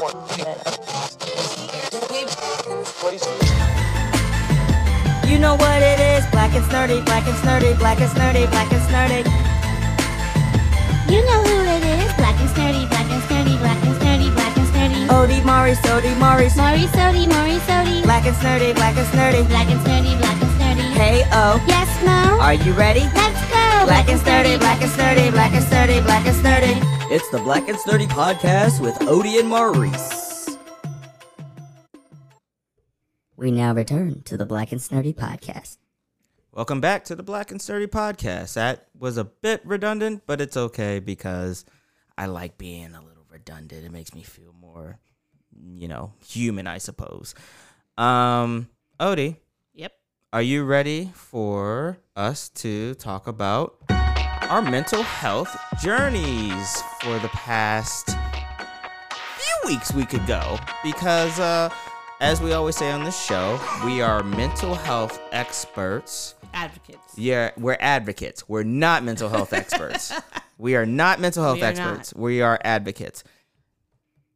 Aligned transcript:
You 0.00 0.06
know 5.38 5.56
what 5.56 5.82
it 5.82 6.00
is, 6.00 6.24
black 6.32 6.54
and 6.54 6.64
snurdy, 6.64 7.04
black 7.04 7.26
and 7.28 7.36
snurdy, 7.36 7.78
black 7.78 8.00
and 8.00 8.08
snurdy, 8.10 8.48
black 8.48 8.72
and 8.72 8.80
snurdy. 8.88 9.28
You 11.12 11.20
know 11.26 11.42
who 11.44 11.60
it 11.68 11.84
is. 12.00 12.12
Black 12.16 12.40
and 12.40 12.48
sturdy, 12.48 12.86
black 12.88 13.10
and 13.12 13.22
sturdy, 13.24 13.58
black 13.58 13.76
and 13.84 13.94
sturdy, 14.00 14.30
black 14.30 14.56
and 14.56 14.66
sturdy. 14.68 15.06
Odie 15.12 15.44
Mari, 15.44 15.74
Sody 15.74 16.14
Mari, 16.14 16.48
Maury 16.56 16.86
sody, 16.96 17.26
Maury 17.26 17.58
sody. 17.68 18.00
black 18.02 18.24
and 18.24 18.36
snurdy, 18.36 18.72
black 18.74 18.96
and 18.96 19.06
snurdy. 19.08 19.46
Black 19.48 19.68
and 19.68 19.80
sturdy, 19.82 20.16
black 20.16 20.40
and 20.40 20.50
sturdy. 20.56 20.82
Hey 20.96 21.24
oh, 21.32 21.62
Yes, 21.68 21.88
Mo? 22.06 22.40
are 22.40 22.54
you 22.54 22.72
ready? 22.72 23.04
Let's 23.12 23.34
go. 23.34 23.39
Black 23.84 24.08
and 24.08 24.20
sturdy, 24.20 24.58
black 24.58 24.82
and 24.82 24.90
sturdy, 24.90 25.30
black 25.30 25.52
and 25.54 25.64
sturdy, 25.64 26.00
black 26.02 26.26
and 26.26 26.36
sturdy. 26.36 26.74
It's 27.12 27.28
the 27.30 27.38
Black 27.38 27.66
and 27.68 27.78
Sturdy 27.78 28.06
podcast 28.06 28.78
with 28.80 28.94
Odie 29.00 29.40
and 29.40 29.48
Maurice. 29.48 30.56
We 33.36 33.50
now 33.50 33.72
return 33.72 34.20
to 34.24 34.36
the 34.36 34.44
Black 34.44 34.70
and 34.72 34.82
Sturdy 34.82 35.14
podcast. 35.14 35.78
Welcome 36.52 36.82
back 36.82 37.04
to 37.04 37.16
the 37.16 37.22
Black 37.22 37.50
and 37.50 37.60
Sturdy 37.60 37.86
podcast. 37.86 38.52
That 38.54 38.86
was 38.98 39.16
a 39.16 39.24
bit 39.24 39.62
redundant, 39.64 40.24
but 40.26 40.42
it's 40.42 40.58
okay 40.58 40.98
because 41.00 41.64
I 42.18 42.26
like 42.26 42.58
being 42.58 42.94
a 42.94 43.02
little 43.02 43.24
redundant. 43.30 43.86
It 43.86 43.92
makes 43.92 44.14
me 44.14 44.22
feel 44.22 44.52
more, 44.52 44.98
you 45.58 45.88
know, 45.88 46.12
human, 46.26 46.66
I 46.66 46.78
suppose. 46.78 47.34
Um, 47.96 48.68
Odie. 49.00 49.36
Are 50.32 50.42
you 50.42 50.62
ready 50.62 51.10
for 51.12 51.98
us 52.14 52.48
to 52.50 52.94
talk 52.94 53.26
about 53.26 53.76
our 54.48 54.62
mental 54.62 55.02
health 55.02 55.56
journeys 55.82 56.80
for 57.00 57.18
the 57.18 57.28
past 57.28 58.10
few 58.10 59.54
weeks 59.72 59.92
we 59.92 60.04
could 60.04 60.24
go? 60.26 60.56
Because 60.84 61.40
uh 61.40 61.68
as 62.20 62.40
we 62.40 62.52
always 62.52 62.76
say 62.76 62.90
on 62.92 63.02
this 63.02 63.20
show, 63.20 63.58
we 63.84 64.02
are 64.02 64.22
mental 64.22 64.74
health 64.74 65.20
experts. 65.32 66.34
Advocates. 66.52 67.16
Yeah, 67.16 67.50
we're 67.56 67.78
advocates. 67.80 68.46
We're 68.46 68.62
not 68.62 69.02
mental 69.02 69.30
health 69.30 69.52
experts. 69.54 70.12
we 70.58 70.76
are 70.76 70.84
not 70.84 71.18
mental 71.18 71.42
health 71.42 71.56
We 71.56 71.62
experts. 71.62 72.14
We 72.14 72.42
are 72.42 72.60
advocates. 72.62 73.24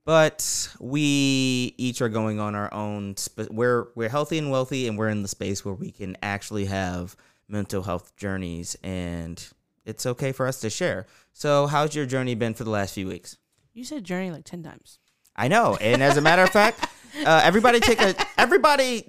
But 0.05 0.69
we 0.81 1.75
each 1.79 2.03
are 2.03 2.11
going 2.11 2.39
on 2.39 2.55
our 2.55 2.73
own. 2.73 3.17
Sp- 3.17 3.49
we're 3.51 3.89
we're 3.95 4.11
healthy 4.11 4.39
and 4.39 4.51
wealthy, 4.51 4.87
and 4.87 4.99
we're 4.99 5.09
in 5.09 5.23
the 5.23 5.29
space 5.29 5.65
where 5.65 5.75
we 5.75 5.91
can 5.91 6.17
actually 6.23 6.67
have 6.67 7.17
mental 7.49 7.83
health 7.83 8.15
journeys, 8.17 8.77
and 8.83 9.43
it's 9.87 10.05
okay 10.05 10.33
for 10.33 10.47
us 10.47 10.61
to 10.61 10.71
share. 10.71 11.07
So, 11.33 11.67
how's 11.67 11.95
your 11.95 12.07
journey 12.07 12.35
been 12.35 12.55
for 12.55 12.65
the 12.65 12.71
last 12.71 12.95
few 12.95 13.07
weeks? 13.07 13.39
You 13.73 13.85
said 13.85 14.05
journey 14.05 14.31
like 14.31 14.45
10 14.45 14.63
times. 14.63 14.99
I 15.35 15.49
know, 15.49 15.77
and 15.81 16.03
as 16.03 16.17
a 16.17 16.21
matter 16.21 16.43
of 16.43 16.51
fact, 16.51 16.87
uh, 17.25 17.41
everybody 17.43 17.81
take 17.81 18.01
a 18.01 18.15
everybody 18.39 19.05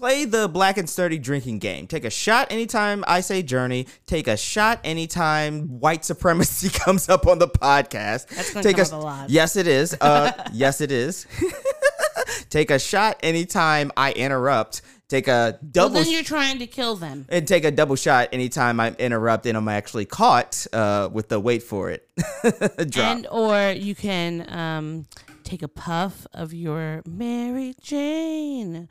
play 0.00 0.24
the 0.24 0.48
black 0.48 0.78
and 0.78 0.88
sturdy 0.88 1.18
drinking 1.18 1.58
game. 1.58 1.86
Take 1.86 2.04
a 2.06 2.10
shot 2.10 2.50
anytime 2.50 3.04
I 3.06 3.20
say 3.20 3.42
journey. 3.42 3.86
Take 4.06 4.28
a 4.28 4.36
shot 4.36 4.80
anytime 4.82 5.78
white 5.78 6.04
supremacy 6.06 6.68
comes 6.72 7.08
up 7.10 7.26
on 7.26 7.38
the 7.38 7.48
podcast. 7.48 8.28
That's 8.28 8.54
gonna 8.54 8.72
come 8.72 8.80
a, 8.80 8.82
up 8.82 8.92
a 8.92 8.96
lot. 8.96 9.30
Yes, 9.30 9.56
it 9.56 9.66
is. 9.66 9.94
Uh, 10.00 10.32
yes, 10.52 10.80
it 10.80 10.90
is. 10.90 11.26
take 12.50 12.70
a 12.70 12.78
shot 12.78 13.18
anytime 13.22 13.92
I 13.96 14.12
interrupt. 14.12 14.80
Take 15.08 15.28
a 15.28 15.58
Well, 15.60 15.70
double. 15.72 15.94
then 15.96 16.08
you're 16.10 16.22
trying 16.22 16.60
to 16.60 16.66
kill 16.66 16.94
them. 16.96 17.26
and 17.28 17.46
take 17.46 17.64
a 17.64 17.70
double 17.70 17.96
shot 17.96 18.28
anytime 18.32 18.78
I 18.80 18.94
interrupt 18.98 19.44
and 19.44 19.56
I'm 19.58 19.68
actually 19.68 20.06
caught 20.06 20.66
uh, 20.72 21.10
with 21.12 21.28
the 21.28 21.38
wait 21.40 21.62
for 21.64 21.90
it 21.90 22.08
drop. 22.88 23.16
And 23.16 23.26
or 23.30 23.72
you 23.72 23.94
can 23.96 24.48
um, 24.50 25.06
take 25.42 25.62
a 25.62 25.68
puff 25.68 26.26
of 26.32 26.54
your 26.54 27.02
Mary 27.06 27.74
Jane. 27.82 28.88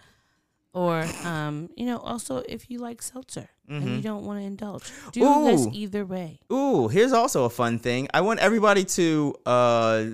Or, 0.72 1.04
um, 1.24 1.70
you 1.76 1.86
know, 1.86 1.98
also 1.98 2.44
if 2.48 2.70
you 2.70 2.78
like 2.78 3.02
seltzer 3.02 3.50
and 3.68 3.96
you 3.96 4.02
don't 4.02 4.24
want 4.24 4.40
to 4.40 4.46
indulge, 4.46 4.92
do 5.12 5.22
this 5.22 5.60
Mm-hmm. 5.60 5.76
Either 5.76 6.06
way. 6.06 6.40
Ooh, 6.52 6.88
here's 6.88 7.12
also 7.12 7.46
a 7.46 7.50
fun 7.50 7.78
thing. 7.80 8.08
I 8.14 8.22
want 8.22 8.40
everybody 8.40 8.84
to 8.86 9.36
uh 9.46 10.06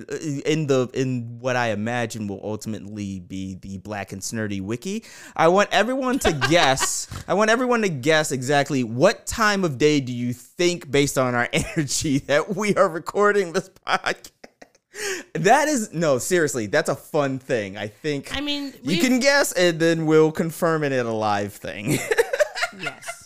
in 0.44 0.66
the 0.66 0.90
in 0.92 1.38
what 1.40 1.56
I 1.56 1.68
imagine 1.68 2.26
will 2.26 2.40
ultimately 2.42 3.20
be 3.20 3.54
the 3.54 3.78
Black 3.78 4.12
and 4.12 4.20
Snerdy 4.20 4.60
wiki. 4.60 5.04
I 5.34 5.48
want 5.48 5.70
everyone 5.72 6.18
to 6.20 6.32
guess. 6.50 7.08
I 7.28 7.34
want 7.34 7.50
everyone 7.50 7.82
to 7.82 7.88
guess 7.88 8.32
exactly 8.32 8.84
what 8.84 9.26
time 9.26 9.64
of 9.64 9.78
day 9.78 10.00
do 10.00 10.12
you 10.12 10.32
think 10.32 10.90
based 10.90 11.16
on 11.16 11.34
our 11.34 11.48
energy 11.52 12.18
that 12.20 12.56
we 12.56 12.74
are 12.76 12.88
recording 12.88 13.52
this 13.52 13.70
podcast. 13.86 14.30
That 15.34 15.68
is 15.68 15.92
no, 15.92 16.18
seriously, 16.18 16.66
that's 16.66 16.88
a 16.88 16.96
fun 16.96 17.38
thing. 17.38 17.76
I 17.76 17.88
think 17.88 18.36
I 18.36 18.40
mean, 18.40 18.72
you 18.82 18.98
can 19.00 19.20
guess 19.20 19.52
and 19.52 19.78
then 19.78 20.06
we'll 20.06 20.32
confirm 20.32 20.82
it 20.84 20.92
at 20.92 21.04
a 21.06 21.12
live 21.12 21.52
thing. 21.52 21.90
yes. 22.80 23.24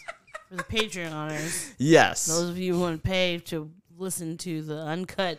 For 0.49 0.57
the 0.57 0.65
Patreoners, 0.65 1.73
yes. 1.79 2.27
those 2.27 2.51
of 2.51 2.59
you 2.59 2.75
who 2.75 2.81
want 2.81 3.03
to 3.03 3.09
pay 3.09 3.39
to 3.47 3.71
listen 3.97 4.37
to 4.39 4.63
the 4.63 4.79
uncut 4.83 5.39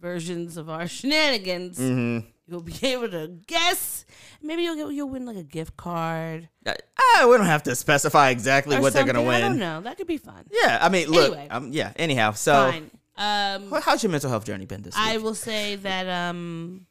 versions 0.00 0.56
of 0.56 0.70
our 0.70 0.86
shenanigans, 0.88 1.78
Mm-hmm. 1.78 2.26
you'll 2.46 2.62
be 2.62 2.74
able 2.82 3.08
to 3.10 3.28
guess. 3.46 4.06
Maybe 4.42 4.62
you'll 4.62 4.76
get 4.76 4.94
you'll 4.94 5.10
win 5.10 5.26
like 5.26 5.36
a 5.36 5.42
gift 5.42 5.76
card. 5.76 6.48
Ah, 6.66 7.26
we 7.28 7.36
don't 7.36 7.46
have 7.46 7.64
to 7.64 7.74
specify 7.74 8.30
exactly 8.30 8.76
or 8.76 8.80
what 8.80 8.92
they're 8.94 9.04
gonna 9.04 9.22
win. 9.22 9.34
I 9.34 9.40
don't 9.40 9.58
know. 9.58 9.80
That 9.82 9.96
could 9.98 10.06
be 10.06 10.16
fun. 10.18 10.44
Yeah, 10.50 10.78
I 10.80 10.88
mean, 10.88 11.08
look, 11.10 11.32
Anyway. 11.32 11.48
um, 11.50 11.72
yeah. 11.72 11.92
Anyhow, 11.96 12.32
so 12.32 12.70
Fine. 12.70 12.90
Um, 13.18 13.70
how's 13.82 14.02
your 14.02 14.12
mental 14.12 14.28
health 14.30 14.44
journey 14.44 14.66
been 14.66 14.82
this 14.82 14.94
week? 14.94 15.04
I 15.06 15.18
will 15.18 15.34
say 15.34 15.76
that 15.76 16.06
um, 16.08 16.86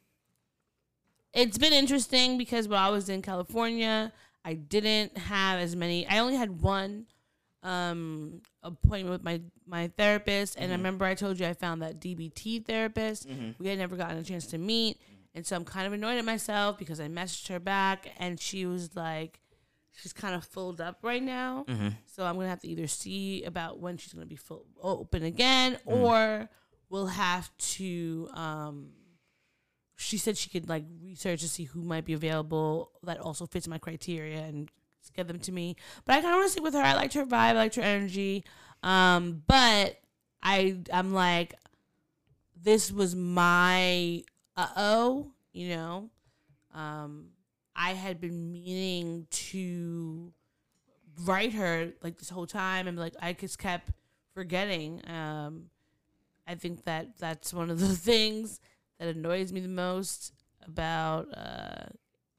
it's 1.34 1.58
been 1.58 1.74
interesting 1.74 2.38
because 2.38 2.68
while 2.68 2.88
I 2.88 2.92
was 2.92 3.10
in 3.10 3.22
California, 3.22 4.12
I 4.44 4.54
didn't 4.56 5.18
have 5.18 5.60
as 5.60 5.76
many. 5.76 6.08
I 6.08 6.20
only 6.20 6.36
had 6.36 6.62
one 6.62 7.06
um 7.64 8.42
appointment 8.62 9.10
with 9.10 9.24
my 9.24 9.42
my 9.68 9.88
therapist, 9.98 10.56
and 10.58 10.72
I 10.72 10.76
remember 10.76 11.06
I 11.06 11.16
told 11.16 11.40
you 11.40 11.48
I 11.48 11.54
found 11.54 11.82
that 11.82 12.00
DBT 12.00 12.66
therapist. 12.66 13.28
We 13.60 13.68
had 13.70 13.80
never 13.80 13.96
gotten 13.96 14.18
a 14.18 14.24
chance 14.24 14.46
to 14.48 14.58
meet, 14.58 14.98
and 15.34 15.46
so 15.46 15.56
I'm 15.56 15.66
kind 15.66 15.88
of 15.88 15.94
annoyed 15.94 16.18
at 16.18 16.26
myself 16.26 16.78
because 16.78 17.00
I 17.00 17.08
messaged 17.08 17.48
her 17.50 17.60
back, 17.60 18.08
and 18.20 18.40
she 18.40 18.66
was 18.66 18.96
like. 18.96 19.40
She's 19.96 20.14
kind 20.14 20.36
of 20.36 20.44
filled 20.44 20.82
up 20.82 21.00
right 21.04 21.24
now, 21.24 21.66
so 22.06 22.26
I'm 22.26 22.36
gonna 22.36 22.50
have 22.50 22.62
to 22.62 22.68
either 22.68 22.88
see 22.88 23.44
about 23.44 23.80
when 23.80 23.98
she's 23.98 24.14
gonna 24.14 24.26
be 24.26 24.36
full 24.36 24.66
open 24.82 25.24
again, 25.24 25.78
or 25.86 26.50
we'll 26.90 27.08
have 27.08 27.50
to 27.58 28.30
um 28.34 28.90
she 29.96 30.18
said 30.18 30.38
she 30.38 30.50
could 30.50 30.68
like 30.68 30.84
research 31.02 31.40
to 31.42 31.48
see 31.50 31.64
who 31.64 31.82
might 31.82 32.04
be 32.06 32.14
available 32.14 32.92
that 33.04 33.20
also 33.20 33.46
fits 33.46 33.68
my 33.68 33.78
criteria 33.78 34.40
and 34.40 34.70
get 35.16 35.28
them 35.28 35.40
to 35.40 35.52
me. 35.52 35.76
But 36.04 36.14
i 36.18 36.22
kind 36.22 36.34
of 36.34 36.40
want 36.40 36.48
to 36.48 36.52
stick 36.52 36.64
with 36.64 36.74
her. 36.74 36.82
I 36.82 36.94
liked 36.94 37.14
her 37.14 37.26
vibe 37.26 37.34
i 37.34 37.52
liked 37.54 37.76
her 37.76 37.82
energy. 37.82 38.44
Um 38.84 39.44
but 39.48 39.98
i 40.44 40.78
i'm 40.92 41.14
like 41.14 41.56
this 42.62 42.92
was 42.92 43.16
my 43.16 44.24
uh-oh 44.58 45.32
you 45.54 45.70
know? 45.70 46.10
Um 46.74 47.28
i 47.76 47.92
had 47.94 48.20
been 48.22 48.52
meaning 48.52 49.28
to 49.30 50.32
write 51.24 51.54
her 51.54 51.92
like 52.04 52.18
this 52.18 52.30
whole 52.30 52.48
time 52.48 52.88
and 52.88 52.98
like 52.98 53.14
i 53.22 53.34
just 53.34 53.58
kept 53.58 53.92
forgetting 54.34 55.02
um 55.10 55.66
I 56.48 56.54
think 56.54 56.84
that 56.84 57.18
that's 57.18 57.52
one 57.56 57.72
of 57.72 57.80
the 57.80 57.88
things 57.96 58.60
that 59.00 59.08
annoys 59.16 59.52
me 59.52 59.62
the 59.62 59.68
most 59.68 60.32
about 60.68 61.28
uh, 61.36 61.86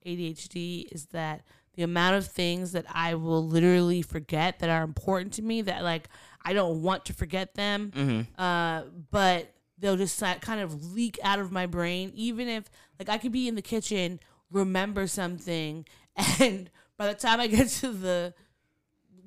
ADHD 0.07 0.85
is 0.93 1.07
that 1.07 1.43
the 1.75 1.83
amount 1.83 2.15
of 2.15 2.25
things 2.27 2.71
that 2.71 2.87
I 2.95 3.15
will 3.15 3.45
literally 3.45 4.03
forget 4.03 4.61
that 4.61 4.71
are 4.71 4.85
important 4.85 5.33
to 5.35 5.43
me 5.43 5.63
that 5.63 5.83
like 5.83 6.09
I 6.45 6.53
don't 6.53 6.83
want 6.83 7.05
to 7.07 7.15
forget 7.15 7.55
them, 7.55 8.27
uh, 8.39 8.83
but 9.11 9.53
they'll 9.79 9.97
just 9.97 10.17
si- 10.17 10.39
kind 10.41 10.61
of 10.61 10.93
leak 10.95 11.19
out 11.25 11.41
of 11.41 11.51
my 11.51 11.67
brain. 11.67 12.13
Even 12.15 12.47
if 12.49 12.71
like 13.01 13.09
I 13.09 13.19
could 13.19 13.33
be 13.33 13.49
in 13.49 13.57
the 13.57 13.63
kitchen, 13.63 14.21
remember 14.51 15.07
something, 15.07 15.87
and 16.41 16.71
by 16.97 17.09
the 17.09 17.15
time 17.15 17.41
I 17.41 17.47
get 17.47 17.69
to 17.69 17.91
the 17.91 18.35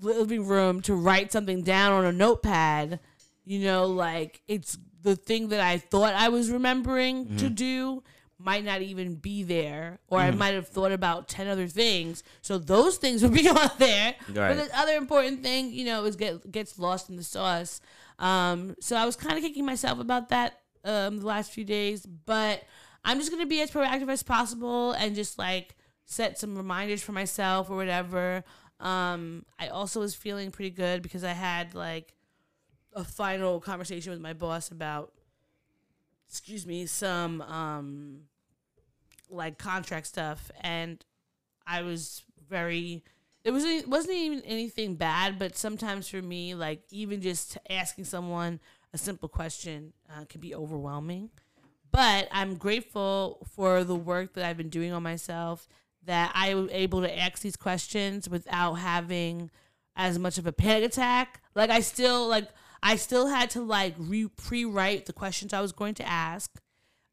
living 0.01 0.45
room 0.47 0.81
to 0.81 0.95
write 0.95 1.31
something 1.31 1.63
down 1.63 1.91
on 1.91 2.05
a 2.05 2.11
notepad, 2.11 2.99
you 3.43 3.59
know, 3.59 3.85
like 3.85 4.41
it's 4.47 4.77
the 5.01 5.15
thing 5.15 5.49
that 5.49 5.59
I 5.59 5.77
thought 5.77 6.13
I 6.13 6.29
was 6.29 6.51
remembering 6.51 7.37
to 7.37 7.49
do 7.49 8.03
might 8.41 8.63
not 8.63 8.81
even 8.81 9.15
be 9.15 9.43
there, 9.43 9.99
or 10.07 10.19
I 10.19 10.31
might 10.31 10.53
have 10.53 10.67
thought 10.67 10.93
about 10.93 11.27
10 11.27 11.47
other 11.47 11.67
things. 11.67 12.23
So 12.41 12.57
those 12.57 12.97
things 12.97 13.21
would 13.23 13.33
be 13.33 13.47
on 13.49 13.69
there. 13.77 14.15
Right. 14.29 14.55
But 14.55 14.69
the 14.69 14.79
other 14.79 14.93
important 14.93 15.43
thing, 15.43 15.71
you 15.71 15.85
know, 15.85 16.05
is 16.05 16.15
get 16.15 16.49
gets 16.49 16.79
lost 16.79 17.09
in 17.09 17.17
the 17.17 17.23
sauce. 17.23 17.81
Um, 18.17 18.75
so 18.79 18.95
I 18.95 19.05
was 19.05 19.15
kind 19.15 19.37
of 19.37 19.43
kicking 19.43 19.65
myself 19.65 19.99
about 19.99 20.29
that 20.29 20.61
um, 20.85 21.19
the 21.19 21.25
last 21.25 21.51
few 21.51 21.65
days, 21.65 22.05
but 22.05 22.63
I'm 23.03 23.19
just 23.19 23.31
gonna 23.31 23.45
be 23.45 23.61
as 23.61 23.71
proactive 23.71 24.09
as 24.09 24.23
possible 24.23 24.91
and 24.93 25.15
just 25.15 25.37
like 25.37 25.75
set 26.05 26.37
some 26.37 26.55
reminders 26.55 27.01
for 27.01 27.11
myself 27.11 27.69
or 27.69 27.75
whatever. 27.75 28.43
Um, 28.79 29.45
I 29.59 29.67
also 29.67 29.99
was 29.99 30.15
feeling 30.15 30.51
pretty 30.51 30.71
good 30.71 31.01
because 31.01 31.23
I 31.23 31.33
had 31.33 31.75
like 31.75 32.13
a 32.93 33.03
final 33.03 33.59
conversation 33.59 34.11
with 34.11 34.21
my 34.21 34.33
boss 34.33 34.69
about 34.71 35.13
excuse 36.27 36.65
me 36.65 36.85
some 36.85 37.41
um 37.41 38.21
like 39.29 39.57
contract 39.57 40.07
stuff, 40.07 40.51
and 40.61 41.03
I 41.65 41.81
was 41.83 42.23
very. 42.49 43.03
It 43.43 43.51
wasn't 43.51 43.83
it 43.83 43.89
wasn't 43.89 44.17
even 44.17 44.41
anything 44.41 44.95
bad, 44.95 45.39
but 45.39 45.57
sometimes 45.57 46.09
for 46.09 46.21
me, 46.21 46.55
like 46.55 46.81
even 46.91 47.21
just 47.21 47.57
asking 47.69 48.03
someone 48.05 48.59
a 48.93 48.97
simple 48.97 49.29
question 49.29 49.93
uh, 50.09 50.25
can 50.25 50.41
be 50.41 50.53
overwhelming. 50.53 51.29
But 51.91 52.27
I'm 52.31 52.55
grateful 52.55 53.45
for 53.55 53.83
the 53.83 53.95
work 53.95 54.33
that 54.33 54.45
I've 54.45 54.57
been 54.57 54.69
doing 54.69 54.91
on 54.93 55.03
myself. 55.03 55.67
That 56.05 56.31
I 56.33 56.53
was 56.55 56.69
able 56.71 57.01
to 57.01 57.19
ask 57.19 57.41
these 57.41 57.55
questions 57.55 58.29
without 58.29 58.75
having 58.75 59.51
as 59.95 60.17
much 60.17 60.37
of 60.37 60.47
a 60.47 60.51
panic 60.51 60.85
attack. 60.85 61.41
Like 61.55 61.69
I 61.69 61.81
still 61.81 62.27
like 62.27 62.47
I 62.81 62.95
still 62.95 63.27
had 63.27 63.49
to 63.51 63.61
like 63.61 63.95
re 63.97 64.27
pre-write 64.27 65.05
the 65.05 65.13
questions 65.13 65.53
I 65.53 65.61
was 65.61 65.71
going 65.71 65.95
to 65.95 66.07
ask. 66.07 66.59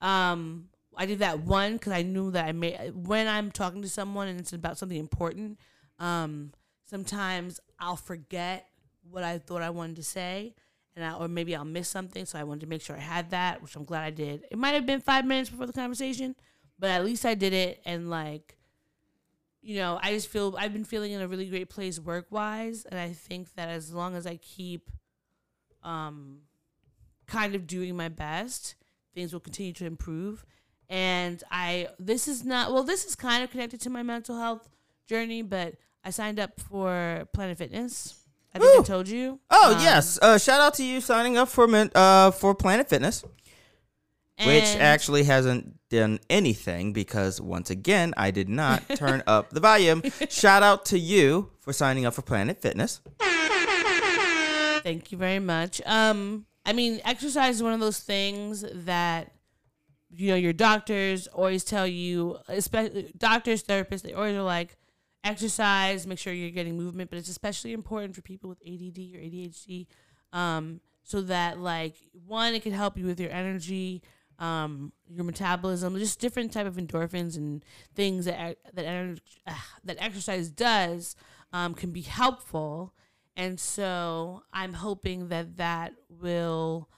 Um, 0.01 0.69
I 0.97 1.07
did 1.07 1.19
that 1.19 1.41
one 1.41 1.75
because 1.75 1.93
I 1.93 2.03
knew 2.03 2.31
that 2.31 2.47
I 2.47 2.53
made 2.53 2.93
when 2.95 3.29
I'm 3.29 3.51
talking 3.51 3.83
to 3.83 3.89
someone 3.89 4.29
and 4.29 4.41
it's 4.41 4.53
about 4.53 4.79
something 4.79 4.99
important. 4.99 5.59
Um, 5.99 6.53
sometimes 6.85 7.61
I'll 7.79 7.97
forget 7.97 8.67
what 9.11 9.25
I 9.25 9.39
thought 9.39 9.63
I 9.63 9.71
wanted 9.71 9.97
to 9.97 10.03
say, 10.03 10.55
and 10.97 11.05
I, 11.05 11.13
or 11.13 11.29
maybe 11.29 11.55
I'll 11.55 11.65
miss 11.65 11.89
something. 11.89 12.25
So 12.25 12.39
I 12.39 12.45
wanted 12.45 12.63
to 12.63 12.67
make 12.67 12.83
sure 12.83 12.97
I 12.97 13.01
had 13.01 13.31
that, 13.31 13.63
which 13.63 13.77
I'm 13.77 13.85
glad 13.85 14.03
I 14.03 14.11
did. 14.11 14.45
It 14.51 14.59
might 14.59 14.75
have 14.75 14.87
been 14.87 15.01
five 15.01 15.27
minutes 15.27 15.51
before 15.51 15.67
the 15.67 15.73
conversation, 15.73 16.35
but 16.79 16.91
at 16.91 17.05
least 17.05 17.27
I 17.27 17.35
did 17.35 17.53
it. 17.53 17.83
And 17.85 18.09
like, 18.11 18.57
you 19.61 19.77
know, 19.77 19.99
I 20.03 20.13
just 20.13 20.29
feel 20.29 20.57
I've 20.59 20.73
been 20.73 20.85
feeling 20.85 21.13
in 21.13 21.21
a 21.21 21.29
really 21.29 21.47
great 21.47 21.69
place 21.69 22.01
work 22.01 22.27
wise, 22.31 22.85
and 22.85 22.99
I 22.99 23.13
think 23.13 23.55
that 23.55 23.69
as 23.69 23.93
long 23.93 24.17
as 24.17 24.27
I 24.27 24.37
keep, 24.37 24.91
um, 25.83 26.39
kind 27.27 27.55
of 27.55 27.67
doing 27.67 27.97
my 27.97 28.09
best, 28.09 28.77
things 29.15 29.33
will 29.33 29.41
continue 29.41 29.73
to 29.75 29.87
improve. 29.87 30.45
And 30.89 31.43
I, 31.51 31.89
this 31.99 32.29
is 32.29 32.45
not 32.45 32.73
well. 32.73 32.85
This 32.85 33.05
is 33.05 33.17
kind 33.17 33.43
of 33.43 33.51
connected 33.51 33.81
to 33.83 33.91
my 33.91 34.03
mental 34.03 34.39
health 34.39 34.69
journey, 35.09 35.43
but 35.43 35.75
I 36.05 36.11
signed 36.11 36.39
up 36.39 36.61
for 36.61 37.27
Planet 37.33 37.59
Fitness. 37.59 38.15
I 38.57 38.59
think 38.59 38.75
Woo! 38.75 38.81
I 38.81 38.85
told 38.85 39.09
you. 39.09 39.39
Oh 39.51 39.75
Um, 39.75 39.83
yes, 39.83 40.19
uh, 40.23 40.39
shout 40.39 40.61
out 40.61 40.75
to 40.75 40.85
you 40.85 41.01
signing 41.01 41.37
up 41.37 41.49
for 41.49 41.69
uh 41.95 42.31
for 42.31 42.55
Planet 42.55 42.89
Fitness, 42.89 43.23
which 44.45 44.65
actually 44.65 45.25
hasn't 45.25 45.75
done 45.91 46.19
anything 46.31 46.93
because 46.93 47.41
once 47.41 47.71
again 47.71 48.15
I 48.17 48.31
did 48.31 48.49
not 48.49 48.83
turn 48.97 49.23
up 49.27 49.51
the 49.51 49.61
volume. 49.61 50.03
Shout 50.31 50.63
out 50.63 50.87
to 50.87 50.99
you 50.99 51.51
for 51.61 51.73
signing 51.73 52.07
up 52.07 52.15
for 52.15 52.23
Planet 52.23 52.61
Fitness. 52.63 53.01
Thank 53.21 55.13
you 55.13 55.19
very 55.19 55.41
much. 55.41 55.83
Um, 55.85 56.47
I 56.65 56.73
mean, 56.73 57.01
exercise 57.05 57.57
is 57.57 57.63
one 57.63 57.73
of 57.73 57.81
those 57.81 57.99
things 57.99 58.65
that 58.73 59.33
you 60.11 60.29
know 60.31 60.37
your 60.37 60.53
doctors 60.53 61.27
always 61.27 61.65
tell 61.65 61.87
you, 61.87 62.39
especially 62.49 63.13
doctors, 63.19 63.63
therapists. 63.63 64.03
They 64.03 64.15
always 64.15 64.35
are 64.35 64.43
like, 64.43 64.77
exercise, 65.27 66.07
make 66.07 66.19
sure 66.19 66.33
you're 66.33 66.51
getting 66.51 66.77
movement, 66.77 67.11
but 67.11 67.19
it's 67.19 67.29
especially 67.29 67.73
important 67.73 68.15
for 68.15 68.23
people 68.23 68.49
with 68.49 68.61
ADD 68.63 68.99
or 69.15 69.21
ADHD, 69.21 69.87
um, 70.33 70.81
so 71.03 71.23
that 71.23 71.59
like 71.59 71.97
one, 72.27 72.55
it 72.55 72.63
can 72.63 72.73
help 72.73 72.97
you 72.97 73.07
with 73.07 73.21
your 73.21 73.31
energy, 73.31 74.03
um, 74.39 74.93
your 75.09 75.25
metabolism, 75.25 75.97
just 75.99 76.21
different 76.21 76.53
type 76.53 76.67
of 76.67 76.77
endorphins 76.77 77.37
and 77.37 77.65
things 77.95 78.25
that 78.27 78.59
that 78.75 78.85
ener- 78.85 79.21
uh, 79.47 79.55
that 79.85 79.97
exercise 80.01 80.49
does 80.49 81.17
um, 81.53 81.75
can 81.75 81.91
be 81.91 82.03
helpful. 82.03 82.93
And 83.37 83.61
so 83.61 84.43
I'm 84.53 84.73
hoping 84.73 85.29
that 85.29 85.59
that 85.59 85.93
will, 86.09 86.89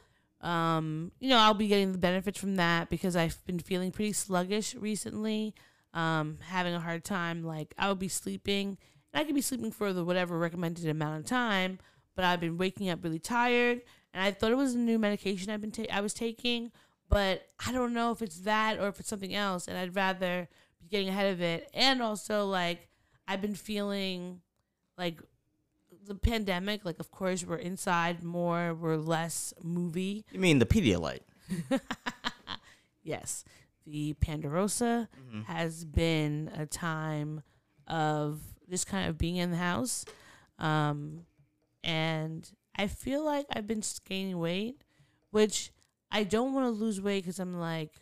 um, 0.41 1.11
you 1.19 1.29
know, 1.29 1.39
I'll 1.39 1.55
be 1.55 1.67
getting 1.69 1.93
the 1.93 1.99
benefits 1.99 2.39
from 2.39 2.57
that 2.57 2.89
because 2.89 3.17
I've 3.17 3.45
been 3.45 3.59
feeling 3.59 3.91
pretty 3.91 4.13
sluggish 4.13 4.75
recently, 4.75 5.55
um, 5.95 6.39
having 6.43 6.75
a 6.75 6.81
hard 6.81 7.05
time. 7.05 7.45
Like 7.45 7.75
I 7.79 7.89
would 7.89 7.99
be 7.99 8.09
sleeping, 8.09 8.79
and 9.13 9.21
I 9.21 9.25
could 9.25 9.35
be 9.35 9.41
sleeping 9.41 9.73
for 9.73 9.93
the 9.93 10.05
whatever 10.05 10.39
recommended 10.39 10.87
amount 10.89 11.21
of 11.21 11.27
time, 11.27 11.79
but 12.15 12.25
I've 12.25 12.41
been 12.41 12.59
waking 12.59 12.91
up 12.91 13.03
really 13.03 13.19
tired. 13.19 13.83
And 14.15 14.23
I 14.23 14.31
thought 14.33 14.53
it 14.53 14.57
was 14.57 14.75
a 14.75 14.79
new 14.79 14.99
medication 14.99 15.51
I've 15.51 15.61
been 15.61 15.71
ta- 15.71 15.85
I 15.93 16.01
was 16.01 16.15
taking, 16.15 16.73
but 17.09 17.47
I 17.67 17.73
don't 17.73 17.93
know 17.93 18.11
if 18.11 18.23
it's 18.23 18.41
that 18.41 18.79
or 18.79 18.89
if 18.89 18.99
it's 19.01 19.09
something 19.09 19.35
else. 19.35 19.69
And 19.69 19.77
I'd 19.77 19.95
rather 19.95 20.49
be 20.81 20.89
getting 20.89 21.09
ahead 21.09 21.33
of 21.33 21.41
it. 21.41 21.69
And 21.75 22.01
also, 22.03 22.47
like 22.47 22.89
I've 23.27 23.41
been 23.43 23.55
feeling 23.55 24.41
like 24.97 25.21
the 26.07 26.15
pandemic, 26.15 26.85
like 26.85 26.99
of 26.99 27.11
course 27.11 27.45
we're 27.45 27.57
inside 27.57 28.23
more, 28.23 28.75
we're 28.75 28.97
less 28.97 29.53
movie. 29.63 30.25
You 30.33 30.41
mean 30.41 30.59
the 30.59 30.67
Pedialyte? 30.67 31.21
Yes. 33.09 33.45
The 33.91 34.15
Pandarosa 34.21 35.09
has 35.47 35.85
been 35.87 36.51
a 36.55 36.67
time 36.67 37.43
of 37.87 38.41
just 38.69 38.87
kind 38.87 39.09
of 39.09 39.17
being 39.17 39.37
in 39.37 39.51
the 39.51 39.57
house. 39.57 40.05
Um, 40.59 41.23
and 41.83 42.51
I 42.77 42.87
feel 42.87 43.25
like 43.25 43.47
I've 43.51 43.67
been 43.67 43.83
gaining 44.07 44.39
weight, 44.39 44.83
which 45.31 45.73
I 46.11 46.25
don't 46.25 46.53
want 46.53 46.67
to 46.67 46.71
lose 46.71 47.01
weight 47.01 47.23
because 47.25 47.39
I'm 47.39 47.59
like, 47.59 47.93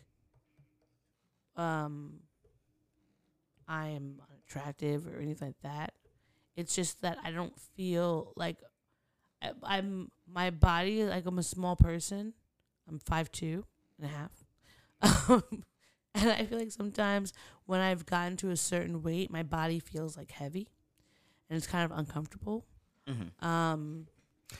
um, 1.55 2.19
I 3.67 3.87
am 3.89 4.21
unattractive 4.29 5.07
or 5.07 5.19
anything 5.19 5.49
like 5.49 5.61
that. 5.63 5.93
It's 6.55 6.75
just 6.75 7.01
that 7.01 7.17
I 7.23 7.31
don't 7.31 7.57
feel 7.75 8.33
like 8.35 8.57
I- 9.41 9.53
I'm 9.63 10.11
my 10.27 10.49
body 10.49 11.03
like 11.05 11.25
I'm 11.25 11.39
a 11.39 11.43
small 11.43 11.75
person. 11.75 12.33
I'm 12.89 12.99
five 12.99 13.31
two 13.31 13.65
and 13.99 14.09
a 14.09 14.13
half. 14.13 14.31
Um, 15.29 15.63
and 16.17 16.29
I 16.29 16.45
feel 16.45 16.57
like 16.59 16.71
sometimes 16.71 17.33
when 17.65 17.79
I've 17.81 18.05
gotten 18.05 18.37
to 18.37 18.49
a 18.49 18.57
certain 18.57 19.01
weight, 19.03 19.29
my 19.31 19.43
body 19.43 19.79
feels 19.79 20.17
like 20.17 20.31
heavy, 20.31 20.69
and 21.49 21.57
it's 21.57 21.67
kind 21.67 21.89
of 21.91 21.97
uncomfortable. 21.97 22.65
Mhm. 23.07 23.43
Um, 23.43 24.07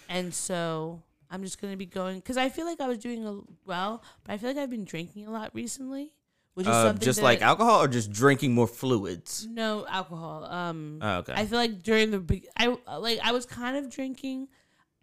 and 0.10 0.34
so 0.34 1.04
I'm 1.30 1.44
just 1.44 1.62
gonna 1.62 1.78
be 1.78 1.86
going 1.86 2.18
because 2.20 2.38
I 2.38 2.50
feel 2.50 2.66
like 2.66 2.80
I 2.82 2.88
was 2.88 2.98
doing 2.98 3.26
a, 3.26 3.40
well, 3.66 4.04
but 4.24 4.34
I 4.34 4.38
feel 4.38 4.50
like 4.50 4.58
I've 4.58 4.70
been 4.70 4.86
drinking 4.86 5.28
a 5.28 5.32
lot 5.32 5.52
recently, 5.54 6.14
which 6.54 6.66
is 6.68 6.74
Uh, 6.74 6.88
something 6.88 7.06
just 7.06 7.22
like 7.22 7.42
I- 7.42 7.46
alcohol 7.46 7.82
or 7.84 7.88
just 7.88 8.12
drinking 8.12 8.54
more 8.54 8.68
fluids? 8.68 9.46
no 9.50 9.86
alcohol. 9.88 10.46
Um, 10.46 11.00
Oh, 11.02 11.18
okay. 11.20 11.34
I 11.36 11.46
feel 11.46 11.58
like 11.60 11.82
during 11.84 12.12
the 12.12 12.42
I 12.58 12.68
like 12.98 13.20
I 13.24 13.32
was 13.32 13.46
kind 13.46 13.76
of 13.78 13.90
drinking 13.90 14.48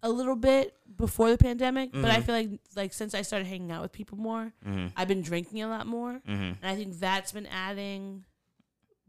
a 0.05 0.09
little 0.09 0.35
bit 0.35 0.73
before 0.95 1.29
the 1.31 1.37
pandemic, 1.37 1.91
but 1.91 2.05
I 2.05 2.17
Mhm. 2.19 2.23
feel 2.25 2.35
like 2.35 2.49
like 2.75 2.93
since 2.93 3.13
I 3.13 3.21
started 3.23 3.47
hanging 3.47 3.71
out 3.71 3.81
with 3.81 3.91
people 3.91 4.17
more, 4.17 4.53
mm-hmm. 4.65 4.87
I've 4.95 5.07
been 5.07 5.21
drinking 5.21 5.61
a 5.63 5.67
lot 5.67 5.87
more, 5.87 6.13
Mm-hmm. 6.27 6.31
and 6.61 6.65
I 6.65 6.75
think 6.75 6.99
that's 6.99 7.31
been 7.31 7.47
adding 7.47 8.23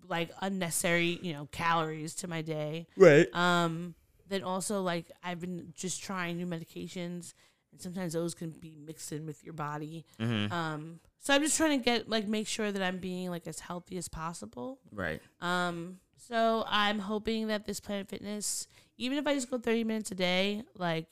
like 0.08 0.30
unnecessary, 0.40 1.18
you 1.22 1.32
know, 1.32 1.48
calories 1.52 2.14
to 2.16 2.28
my 2.28 2.42
day. 2.42 2.86
Right. 2.96 3.26
Um, 3.34 3.94
then 4.28 4.42
also 4.42 4.82
like 4.82 5.10
I've 5.22 5.40
been 5.40 5.72
just 5.76 6.02
trying 6.02 6.36
new 6.36 6.46
medications, 6.46 7.34
and 7.72 7.80
sometimes 7.80 8.12
those 8.14 8.34
can 8.34 8.50
be 8.50 8.76
mixed 8.78 9.12
in 9.12 9.26
with 9.26 9.44
your 9.44 9.54
body. 9.54 10.04
Mm-hmm. 10.20 10.52
Um, 10.52 11.00
so 11.18 11.34
I'm 11.34 11.42
just 11.42 11.56
trying 11.56 11.78
to 11.78 11.84
get 11.84 12.08
like 12.08 12.26
make 12.28 12.46
sure 12.48 12.70
that 12.72 12.82
I'm 12.82 12.98
being 12.98 13.30
like 13.30 13.46
as 13.46 13.60
healthy 13.60 13.96
as 13.96 14.08
possible. 14.08 14.78
Right. 14.92 15.20
Um, 15.40 15.98
so 16.16 16.64
I'm 16.66 16.98
hoping 17.00 17.48
that 17.48 17.66
this 17.66 17.78
Planet 17.80 18.08
Fitness, 18.08 18.66
even 18.96 19.18
if 19.18 19.26
I 19.26 19.34
just 19.34 19.50
go 19.50 19.58
30 19.58 19.84
minutes 19.84 20.10
a 20.10 20.14
day, 20.14 20.62
like 20.76 21.06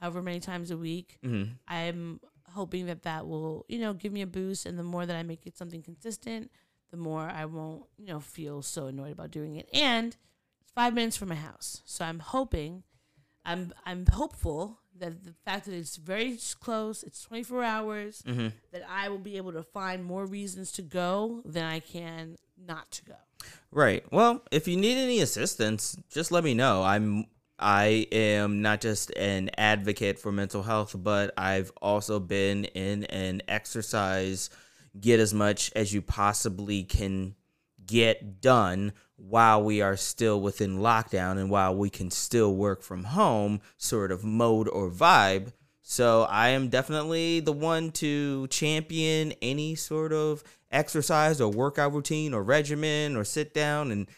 however 0.00 0.22
many 0.22 0.40
times 0.40 0.70
a 0.70 0.76
week, 0.76 1.18
Mm-hmm. 1.24 1.52
I'm 1.68 2.20
hoping 2.52 2.86
that 2.86 3.02
that 3.02 3.26
will, 3.26 3.64
you 3.68 3.78
know, 3.78 3.92
give 3.92 4.12
me 4.12 4.22
a 4.22 4.26
boost. 4.26 4.66
And 4.66 4.78
the 4.78 4.82
more 4.82 5.04
that 5.06 5.16
I 5.16 5.22
make 5.22 5.46
it 5.46 5.56
something 5.58 5.82
consistent, 5.82 6.50
the 6.90 6.96
more 6.96 7.22
I 7.28 7.44
won't, 7.44 7.84
you 7.98 8.06
know, 8.06 8.20
feel 8.20 8.62
so 8.62 8.86
annoyed 8.86 9.12
about 9.12 9.30
doing 9.30 9.56
it. 9.56 9.68
And 9.72 10.16
it's 10.62 10.72
five 10.72 10.94
minutes 10.94 11.16
from 11.16 11.28
my 11.28 11.34
house, 11.34 11.82
so 11.84 12.04
I'm 12.04 12.20
hoping, 12.20 12.82
I'm 13.44 13.72
I'm 13.84 14.06
hopeful 14.06 14.80
that 14.98 15.24
the 15.24 15.34
fact 15.44 15.66
that 15.66 15.74
it's 15.74 15.96
very 15.96 16.38
close, 16.60 17.02
it's 17.02 17.20
24 17.22 17.62
hours, 17.62 18.22
Mm-hmm. 18.26 18.48
that 18.72 18.82
I 18.88 19.08
will 19.10 19.18
be 19.18 19.36
able 19.36 19.52
to 19.52 19.62
find 19.62 20.02
more 20.04 20.24
reasons 20.24 20.72
to 20.72 20.82
go 20.82 21.42
than 21.44 21.64
I 21.64 21.80
can 21.80 22.36
not 22.56 22.90
to 22.92 23.04
go. 23.04 23.14
Right. 23.70 24.04
Well, 24.10 24.42
if 24.50 24.68
you 24.68 24.76
need 24.76 24.96
any 24.96 25.20
assistance, 25.20 25.96
just 26.10 26.32
let 26.32 26.44
me 26.44 26.54
know. 26.54 26.82
I'm 26.82 27.26
I 27.58 28.06
am 28.12 28.60
not 28.60 28.80
just 28.82 29.10
an 29.16 29.50
advocate 29.56 30.18
for 30.18 30.30
mental 30.30 30.62
health, 30.62 30.94
but 30.98 31.32
I've 31.38 31.72
also 31.80 32.20
been 32.20 32.64
in 32.64 33.04
an 33.04 33.42
exercise 33.48 34.50
get 35.00 35.20
as 35.20 35.32
much 35.34 35.70
as 35.74 35.92
you 35.92 36.02
possibly 36.02 36.82
can 36.82 37.34
get 37.84 38.40
done 38.40 38.92
while 39.16 39.62
we 39.62 39.80
are 39.80 39.96
still 39.96 40.40
within 40.40 40.78
lockdown 40.78 41.38
and 41.38 41.50
while 41.50 41.74
we 41.74 41.88
can 41.88 42.10
still 42.10 42.54
work 42.54 42.82
from 42.82 43.04
home 43.04 43.60
sort 43.76 44.12
of 44.12 44.24
mode 44.24 44.68
or 44.68 44.90
vibe. 44.90 45.52
So 45.88 46.24
I 46.24 46.48
am 46.48 46.66
definitely 46.66 47.38
the 47.38 47.52
one 47.52 47.92
to 47.92 48.48
champion 48.48 49.32
any 49.40 49.76
sort 49.76 50.12
of 50.12 50.42
exercise 50.72 51.40
or 51.40 51.48
workout 51.48 51.92
routine 51.92 52.34
or 52.34 52.42
regimen 52.42 53.14
or 53.14 53.22
sit 53.22 53.54
down 53.54 53.92
and 53.92 54.08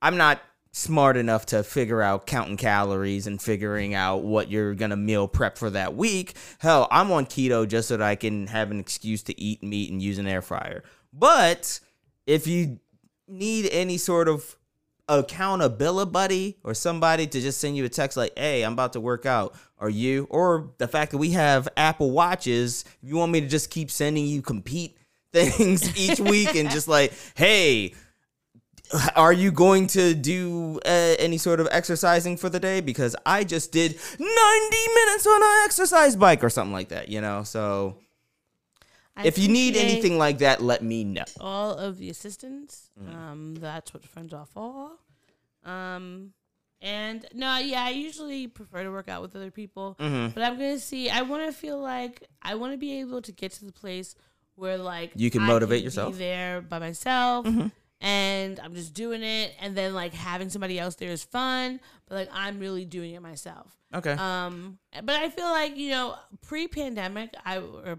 I'm 0.00 0.16
not 0.16 0.40
smart 0.72 1.18
enough 1.18 1.44
to 1.46 1.62
figure 1.62 2.00
out 2.00 2.26
counting 2.26 2.56
calories 2.56 3.26
and 3.26 3.42
figuring 3.42 3.92
out 3.92 4.22
what 4.22 4.50
you're 4.50 4.74
gonna 4.74 4.96
meal 4.96 5.28
prep 5.28 5.58
for 5.58 5.68
that 5.68 5.94
week. 5.94 6.32
Hell, 6.60 6.88
I'm 6.90 7.12
on 7.12 7.26
keto 7.26 7.68
just 7.68 7.88
so 7.88 7.98
that 7.98 8.08
I 8.08 8.14
can 8.14 8.46
have 8.46 8.70
an 8.70 8.80
excuse 8.80 9.22
to 9.24 9.38
eat 9.38 9.62
meat 9.62 9.92
and 9.92 10.00
use 10.00 10.16
an 10.16 10.26
air 10.26 10.40
fryer. 10.40 10.82
But 11.12 11.78
if 12.26 12.46
you 12.46 12.80
need 13.26 13.68
any 13.70 13.98
sort 13.98 14.28
of 14.28 14.56
accountability 15.10 16.10
buddy 16.10 16.56
or 16.64 16.74
somebody 16.74 17.26
to 17.26 17.40
just 17.40 17.60
send 17.60 17.76
you 17.76 17.84
a 17.84 17.88
text 17.88 18.16
like, 18.16 18.38
"Hey, 18.38 18.62
I'm 18.62 18.72
about 18.72 18.94
to 18.94 19.00
work 19.00 19.26
out," 19.26 19.54
or 19.80 19.88
you, 19.90 20.26
or 20.30 20.70
the 20.78 20.88
fact 20.88 21.12
that 21.12 21.18
we 21.18 21.30
have 21.30 21.68
Apple 21.76 22.10
Watches, 22.10 22.84
if 23.02 23.08
you 23.08 23.16
want 23.16 23.32
me 23.32 23.40
to 23.40 23.46
just 23.46 23.70
keep 23.70 23.90
sending 23.90 24.26
you 24.26 24.42
compete 24.42 24.96
things 25.32 25.96
each 25.98 26.20
week 26.20 26.54
and 26.56 26.70
just 26.70 26.88
like, 26.88 27.12
"Hey." 27.34 27.94
Are 29.14 29.34
you 29.34 29.50
going 29.52 29.86
to 29.88 30.14
do 30.14 30.80
uh, 30.86 30.88
any 31.18 31.36
sort 31.36 31.60
of 31.60 31.68
exercising 31.70 32.38
for 32.38 32.48
the 32.48 32.58
day? 32.58 32.80
Because 32.80 33.14
I 33.26 33.44
just 33.44 33.70
did 33.70 33.92
90 33.92 34.26
minutes 34.94 35.26
on 35.26 35.42
an 35.42 35.64
exercise 35.66 36.16
bike 36.16 36.42
or 36.42 36.48
something 36.48 36.72
like 36.72 36.88
that, 36.88 37.10
you 37.10 37.20
know? 37.20 37.42
So 37.42 37.98
I 39.14 39.26
if 39.26 39.36
you 39.36 39.48
need 39.48 39.76
anything 39.76 40.16
like 40.16 40.38
that, 40.38 40.62
let 40.62 40.82
me 40.82 41.04
know. 41.04 41.24
all 41.38 41.74
of 41.74 41.98
the 41.98 42.08
assistance, 42.08 42.88
Mm. 42.98 43.14
um, 43.14 43.54
that's 43.56 43.92
what 43.92 44.06
friends 44.06 44.32
are 44.32 44.46
for. 44.46 44.92
Um, 45.66 46.32
and 46.80 47.26
no, 47.34 47.58
yeah, 47.58 47.84
I 47.84 47.90
usually 47.90 48.46
prefer 48.46 48.84
to 48.84 48.90
work 48.90 49.08
out 49.08 49.22
with 49.22 49.34
other 49.36 49.50
people, 49.50 49.96
Mm-hmm. 50.00 50.34
but 50.34 50.42
I'm 50.42 50.54
gonna 50.58 50.78
see. 50.78 51.10
I 51.10 51.22
want 51.22 51.44
to 51.46 51.52
feel 51.52 51.78
like 51.80 52.22
I 52.42 52.54
want 52.54 52.72
to 52.72 52.78
be 52.78 53.00
able 53.00 53.20
to 53.22 53.32
get 53.32 53.52
to 53.52 53.64
the 53.64 53.72
place 53.72 54.14
where 54.54 54.78
like 54.78 55.12
You 55.14 55.30
can 55.30 55.42
I 55.42 55.46
motivate 55.46 55.80
be 55.80 55.84
yourself. 55.84 56.16
there 56.18 56.60
by 56.60 56.78
myself. 56.78 57.46
Mm-hmm. 57.46 57.68
And 58.00 58.60
I'm 58.60 58.74
just 58.74 58.94
doing 58.94 59.24
it, 59.24 59.54
and 59.60 59.76
then 59.76 59.92
like 59.92 60.14
having 60.14 60.50
somebody 60.50 60.78
else 60.78 60.94
there 60.94 61.10
is 61.10 61.24
fun, 61.24 61.80
but 62.06 62.14
like 62.14 62.28
I'm 62.32 62.60
really 62.60 62.84
doing 62.84 63.12
it 63.14 63.20
myself. 63.22 63.76
Okay. 63.92 64.12
Um, 64.12 64.78
but 65.02 65.16
I 65.16 65.28
feel 65.30 65.46
like 65.46 65.76
you 65.76 65.90
know, 65.90 66.14
pre-pandemic, 66.42 67.34
I 67.44 67.58
or 67.58 67.98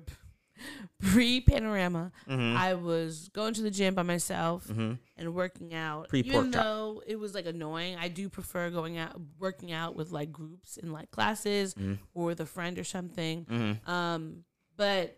pre-panorama, 1.00 2.12
Mm-hmm. 2.28 2.58
I 2.58 2.74
was 2.76 3.30
going 3.30 3.54
to 3.56 3.62
the 3.62 3.72
gym 3.72 3.94
by 3.96 4.04
myself 4.04 4.70
and 4.70 5.34
working 5.34 5.74
out. 5.74 6.10
Pre-pork 6.10 6.36
Even 6.36 6.52
though 6.52 7.02
it 7.08 7.18
was 7.18 7.34
like 7.34 7.46
annoying, 7.46 7.96
I 8.00 8.08
do 8.08 8.30
prefer 8.30 8.70
going 8.70 8.98
out, 8.98 9.20
working 9.40 9.72
out 9.72 9.96
with 9.96 10.12
like 10.12 10.32
groups 10.32 10.78
in 10.78 10.92
like 10.92 11.12
classes 11.12 11.74
Mm-hmm. 11.74 11.94
or 12.14 12.26
with 12.26 12.40
a 12.40 12.46
friend 12.46 12.78
or 12.80 12.84
something. 12.84 13.46
Um, 13.88 14.44
but 14.78 15.18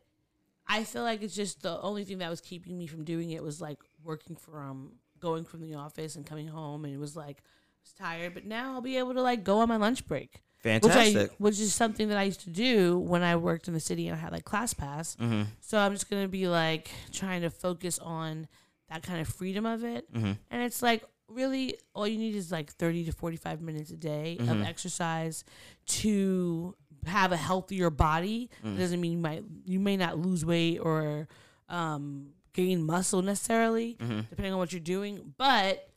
I 0.68 0.84
feel 0.84 1.04
like 1.04 1.22
it's 1.22 1.36
just 1.36 1.62
the 1.64 1.80
only 1.82 2.04
thing 2.04 2.20
that 2.20 2.30
was 2.30 2.42
keeping 2.42 2.78
me 2.78 2.88
from 2.88 3.04
doing 3.04 3.32
it 3.32 3.44
was 3.44 3.60
like 3.62 3.80
working 4.04 4.36
from 4.36 4.94
going 5.20 5.44
from 5.44 5.62
the 5.62 5.76
office 5.76 6.16
and 6.16 6.26
coming 6.26 6.48
home, 6.48 6.86
and 6.86 6.94
it 6.94 6.98
was 6.98 7.16
like 7.16 7.38
I 7.40 7.84
was 7.84 7.94
tired. 7.94 8.34
But 8.34 8.46
now 8.46 8.74
I'll 8.74 8.82
be 8.82 8.98
able 8.98 9.14
to 9.14 9.22
like 9.22 9.44
go 9.44 9.60
on 9.60 9.68
my 9.70 9.78
lunch 9.78 10.08
break. 10.08 10.42
Fantastic. 10.64 11.16
Which 11.16 11.32
I 11.32 11.36
which 11.38 11.60
is 11.60 11.74
something 11.74 12.10
that 12.10 12.18
I 12.18 12.24
used 12.24 12.42
to 12.42 12.50
do 12.50 13.00
when 13.00 13.24
I 13.24 13.36
worked 13.36 13.68
in 13.68 13.74
the 13.74 13.80
city 13.80 14.08
and 14.08 14.16
I 14.16 14.20
had 14.20 14.32
like 14.32 14.46
ClassPass. 14.46 15.18
Mm-hmm. 15.18 15.42
So 15.60 15.78
I'm 15.80 15.94
just 15.94 16.10
gonna 16.10 16.28
be 16.28 16.48
like 16.48 16.90
trying 17.12 17.42
to 17.42 17.50
focus 17.50 17.98
on 18.00 18.48
that 18.90 19.02
kind 19.04 19.22
of 19.22 19.28
freedom 19.28 19.66
of 19.66 19.84
it. 19.84 20.12
Mm-hmm. 20.14 20.34
And 20.52 20.62
it's 20.64 20.82
like 20.82 21.04
really 21.28 21.78
all 21.96 22.06
you 22.08 22.18
need 22.18 22.36
is 22.36 22.52
like 22.52 22.72
30 22.74 23.06
to 23.06 23.12
45 23.14 23.62
minutes 23.62 23.90
a 23.92 23.96
day 23.98 24.38
Mm-hmm. 24.40 24.50
of 24.52 24.62
exercise 24.64 25.44
to 25.88 26.76
have 27.06 27.32
a 27.32 27.38
healthier 27.38 27.90
body. 27.90 28.50
Mm. 28.66 28.76
It 28.76 28.80
doesn't 28.80 29.02
mean 29.02 29.12
you 29.14 29.18
might 29.18 29.44
you 29.66 29.80
may 29.80 29.98
not 29.98 30.18
lose 30.20 30.46
weight 30.46 30.78
or 30.80 31.28
um, 31.70 32.28
gain 32.54 32.84
muscle 32.84 33.22
necessarily, 33.22 33.96
Mm-hmm. 34.00 34.20
depending 34.30 34.54
on 34.54 34.60
what 34.60 34.72
you're 34.74 34.80
doing, 34.82 35.34
but 35.38 35.88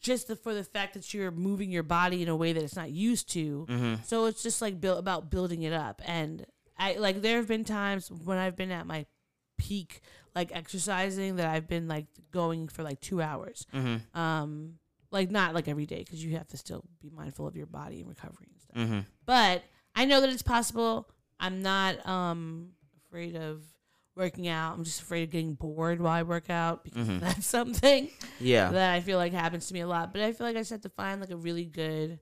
just 0.00 0.28
the, 0.28 0.36
for 0.36 0.54
the 0.54 0.64
fact 0.64 0.94
that 0.94 1.12
you're 1.12 1.30
moving 1.30 1.70
your 1.70 1.82
body 1.82 2.22
in 2.22 2.28
a 2.28 2.36
way 2.36 2.52
that 2.52 2.62
it's 2.62 2.76
not 2.76 2.90
used 2.90 3.30
to. 3.32 3.66
Mm-hmm. 3.68 3.94
So 4.04 4.26
it's 4.26 4.42
just 4.42 4.62
like 4.62 4.80
build, 4.80 4.98
about 4.98 5.30
building 5.30 5.62
it 5.62 5.72
up. 5.72 6.00
And 6.04 6.46
I 6.78 6.94
like 6.94 7.20
there 7.20 7.36
have 7.36 7.48
been 7.48 7.64
times 7.64 8.10
when 8.10 8.38
I've 8.38 8.56
been 8.56 8.70
at 8.70 8.86
my 8.86 9.06
peak 9.58 10.00
like 10.34 10.50
exercising 10.54 11.36
that 11.36 11.46
I've 11.46 11.68
been 11.68 11.86
like 11.86 12.06
going 12.30 12.68
for 12.68 12.82
like 12.82 13.00
2 13.00 13.20
hours. 13.20 13.66
Mm-hmm. 13.74 14.18
Um 14.18 14.74
like 15.10 15.30
not 15.30 15.54
like 15.54 15.68
every 15.68 15.86
day 15.86 16.04
cuz 16.04 16.24
you 16.24 16.36
have 16.36 16.48
to 16.48 16.56
still 16.56 16.84
be 17.02 17.10
mindful 17.10 17.46
of 17.46 17.56
your 17.56 17.66
body 17.66 18.00
and 18.00 18.08
recovery 18.08 18.48
and 18.50 18.60
stuff. 18.62 18.76
Mm-hmm. 18.76 19.00
But 19.26 19.64
I 19.94 20.06
know 20.06 20.20
that 20.20 20.30
it's 20.30 20.42
possible. 20.42 21.10
I'm 21.38 21.60
not 21.60 22.06
um 22.06 22.70
afraid 23.06 23.36
of 23.36 23.62
working 24.20 24.46
out. 24.48 24.74
I'm 24.76 24.84
just 24.84 25.00
afraid 25.00 25.22
of 25.24 25.30
getting 25.30 25.54
bored 25.54 26.00
while 26.00 26.12
I 26.12 26.22
work 26.22 26.50
out 26.50 26.84
because 26.84 27.08
Mhm. 27.08 27.20
that's 27.24 27.46
something 27.46 28.10
Yeah. 28.38 28.70
that 28.70 28.94
I 28.94 29.00
feel 29.00 29.18
like 29.18 29.32
happens 29.32 29.66
to 29.68 29.74
me 29.74 29.80
a 29.80 29.88
lot. 29.88 30.12
But 30.12 30.22
I 30.22 30.32
feel 30.32 30.46
like 30.46 30.56
I 30.56 30.60
just 30.60 30.70
have 30.70 30.82
to 30.82 30.88
find 30.90 31.20
like 31.20 31.30
a 31.30 31.36
really 31.36 31.64
good 31.64 32.20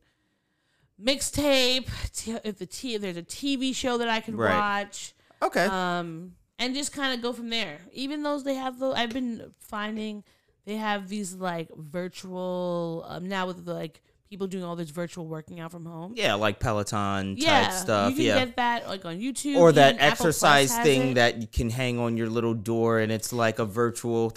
mixtape. 1.02 1.88
T- 2.12 2.36
if 2.44 2.58
the 2.58 2.66
t- 2.66 2.94
if 2.94 3.02
there's 3.02 3.16
a 3.16 3.22
TV 3.22 3.74
show 3.74 3.98
that 3.98 4.08
I 4.08 4.20
can 4.20 4.36
Right. 4.36 4.54
watch, 4.56 5.14
Okay. 5.42 5.64
um, 5.66 6.34
and 6.58 6.74
just 6.74 6.92
kind 6.92 7.14
of 7.14 7.22
go 7.22 7.32
from 7.32 7.50
there. 7.50 7.80
Even 7.92 8.22
those 8.22 8.44
they 8.44 8.54
have, 8.54 8.78
though, 8.78 8.92
I've 8.92 9.10
been 9.12 9.52
finding 9.60 10.24
they 10.64 10.76
have 10.76 11.08
these 11.08 11.34
like 11.34 11.68
virtual 11.76 13.04
um, 13.08 13.28
now 13.28 13.46
with 13.46 13.64
the, 13.64 13.74
like 13.74 14.02
people 14.28 14.46
doing 14.46 14.64
all 14.64 14.76
this 14.76 14.90
virtual 14.90 15.26
working 15.26 15.60
out 15.60 15.70
from 15.70 15.86
home. 15.86 16.12
yeah, 16.16 16.34
like 16.34 16.60
Peloton 16.60 17.36
type 17.36 17.72
stuff. 17.72 18.04
Yeah. 18.04 18.08
You 18.10 18.14
can 18.16 18.24
yeah. 18.24 18.44
get 18.44 18.56
that 18.56 18.88
like 18.88 19.04
on 19.04 19.18
YouTube 19.18 19.56
or 19.56 19.72
that 19.72 19.96
exercise 19.98 20.76
thing 20.78 21.12
it. 21.12 21.14
that 21.14 21.40
you 21.40 21.46
can 21.46 21.70
hang 21.70 21.98
on 21.98 22.16
your 22.16 22.28
little 22.28 22.54
door 22.54 22.98
and 22.98 23.10
it's 23.10 23.32
like 23.32 23.58
a 23.58 23.64
virtual 23.64 24.32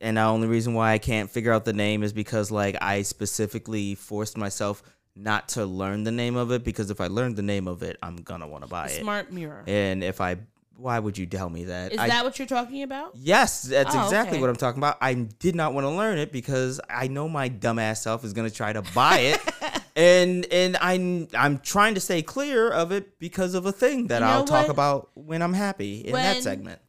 and 0.00 0.16
the 0.16 0.22
only 0.22 0.48
reason 0.48 0.74
why 0.74 0.92
I 0.92 0.98
can't 0.98 1.30
figure 1.30 1.52
out 1.52 1.64
the 1.64 1.72
name 1.72 2.02
is 2.02 2.12
because 2.12 2.50
like 2.50 2.76
I 2.80 3.02
specifically 3.02 3.94
forced 3.94 4.36
myself 4.36 4.82
not 5.14 5.48
to 5.50 5.64
learn 5.64 6.04
the 6.04 6.10
name 6.10 6.36
of 6.36 6.52
it 6.52 6.62
because 6.62 6.90
if 6.90 7.00
I 7.00 7.06
learned 7.06 7.36
the 7.36 7.42
name 7.42 7.68
of 7.68 7.82
it, 7.82 7.96
I'm 8.02 8.16
gonna 8.16 8.46
want 8.46 8.64
to 8.64 8.68
buy 8.68 8.86
it. 8.86 9.00
Smart 9.00 9.32
Mirror. 9.32 9.64
And 9.66 10.04
if 10.04 10.20
I 10.20 10.36
why 10.76 10.98
would 10.98 11.16
you 11.16 11.26
tell 11.26 11.48
me 11.48 11.64
that? 11.64 11.92
Is 11.92 11.98
I, 11.98 12.08
that 12.08 12.24
what 12.24 12.38
you're 12.38 12.46
talking 12.46 12.82
about? 12.82 13.12
Yes, 13.14 13.62
that's 13.62 13.94
Oh, 13.94 14.04
exactly 14.04 14.36
okay. 14.36 14.40
what 14.40 14.50
I'm 14.50 14.56
talking 14.56 14.78
about. 14.78 14.98
I 15.00 15.14
did 15.14 15.54
not 15.54 15.74
want 15.74 15.84
to 15.84 15.90
learn 15.90 16.18
it 16.18 16.32
because 16.32 16.80
I 16.90 17.08
know 17.08 17.28
my 17.28 17.48
dumbass 17.48 17.98
self 17.98 18.24
is 18.24 18.32
going 18.32 18.48
to 18.48 18.54
try 18.54 18.72
to 18.72 18.82
buy 18.94 19.18
it. 19.18 19.40
and 19.96 20.44
and 20.52 20.76
I'm 20.76 21.28
I'm 21.36 21.58
trying 21.58 21.94
to 21.94 22.00
stay 22.00 22.20
clear 22.22 22.70
of 22.70 22.92
it 22.92 23.18
because 23.18 23.54
of 23.54 23.64
a 23.66 23.72
thing 23.72 24.08
that 24.08 24.20
You 24.20 24.26
know 24.26 24.32
I'll 24.32 24.44
talk 24.44 24.68
about 24.68 25.10
when 25.14 25.40
I'm 25.42 25.54
happy 25.54 26.00
in 26.00 26.12
that 26.12 26.42
segment. 26.42 26.80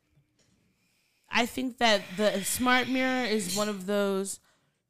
I 1.29 1.45
think 1.45 1.77
that 1.77 2.01
the 2.17 2.43
smart 2.43 2.89
mirror 2.89 3.25
is 3.25 3.55
one 3.55 3.69
of 3.69 3.85
those 3.85 4.39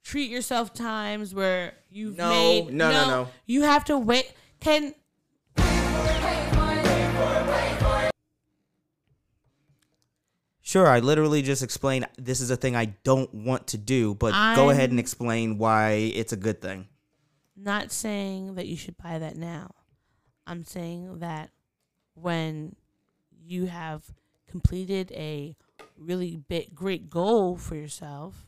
treat 0.02 0.30
yourself 0.30 0.72
times 0.72 1.34
where 1.34 1.74
you've 1.90 2.16
No, 2.16 2.30
made 2.30 2.72
no, 2.72 2.90
no, 2.90 3.08
no. 3.08 3.28
You 3.46 3.62
have 3.62 3.84
to 3.86 3.98
wait. 3.98 4.32
Can 4.60 4.94
Sure, 10.68 10.86
I 10.86 10.98
literally 10.98 11.40
just 11.40 11.62
explained 11.62 12.06
this 12.18 12.42
is 12.42 12.50
a 12.50 12.56
thing 12.56 12.76
I 12.76 12.92
don't 13.02 13.32
want 13.32 13.68
to 13.68 13.78
do, 13.78 14.14
but 14.14 14.34
go 14.54 14.68
ahead 14.68 14.90
and 14.90 15.00
explain 15.00 15.56
why 15.56 15.92
it's 15.92 16.34
a 16.34 16.36
good 16.36 16.60
thing. 16.60 16.88
not 17.56 17.90
saying 17.90 18.56
that 18.56 18.66
you 18.66 18.76
should 18.76 18.98
buy 18.98 19.18
that 19.18 19.34
now. 19.34 19.70
I'm 20.46 20.64
saying 20.64 21.20
that 21.20 21.52
when 22.12 22.76
you 23.42 23.64
have 23.64 24.02
completed 24.46 25.10
a 25.12 25.56
really 25.96 26.36
big 26.36 26.74
great 26.74 27.08
goal 27.08 27.56
for 27.56 27.74
yourself 27.74 28.46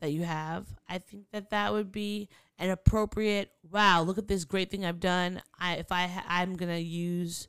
that 0.00 0.12
you 0.12 0.22
have, 0.22 0.68
I 0.88 0.98
think 0.98 1.24
that 1.32 1.50
that 1.50 1.72
would 1.72 1.90
be 1.90 2.28
an 2.60 2.70
appropriate. 2.70 3.50
Wow, 3.68 4.02
look 4.02 4.18
at 4.18 4.28
this 4.28 4.44
great 4.44 4.70
thing 4.70 4.84
I've 4.84 5.00
done. 5.00 5.42
I 5.58 5.74
if 5.74 5.90
I 5.90 6.06
ha- 6.06 6.26
I'm 6.28 6.54
gonna 6.54 6.78
use 6.78 7.48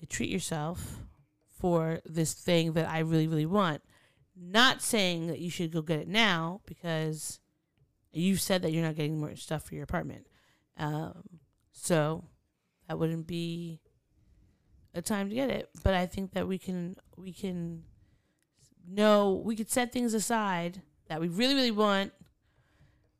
a 0.00 0.06
treat 0.06 0.30
yourself 0.30 1.00
for 1.64 2.00
this 2.04 2.34
thing 2.34 2.74
that 2.74 2.86
I 2.86 2.98
really 2.98 3.26
really 3.26 3.46
want. 3.46 3.80
Not 4.36 4.82
saying 4.82 5.28
that 5.28 5.38
you 5.38 5.48
should 5.48 5.72
go 5.72 5.80
get 5.80 5.98
it 5.98 6.08
now 6.08 6.60
because 6.66 7.40
you 8.12 8.36
said 8.36 8.60
that 8.60 8.70
you're 8.70 8.84
not 8.84 8.96
getting 8.96 9.18
more 9.18 9.34
stuff 9.34 9.62
for 9.62 9.74
your 9.74 9.84
apartment. 9.84 10.26
Um, 10.76 11.22
so 11.72 12.26
that 12.86 12.98
wouldn't 12.98 13.26
be 13.26 13.80
a 14.92 15.00
time 15.00 15.30
to 15.30 15.34
get 15.34 15.48
it. 15.48 15.70
But 15.82 15.94
I 15.94 16.04
think 16.04 16.34
that 16.34 16.46
we 16.46 16.58
can 16.58 16.96
we 17.16 17.32
can 17.32 17.84
know 18.86 19.42
we 19.42 19.56
could 19.56 19.70
set 19.70 19.90
things 19.90 20.12
aside 20.12 20.82
that 21.08 21.18
we 21.18 21.28
really 21.28 21.54
really 21.54 21.70
want 21.70 22.12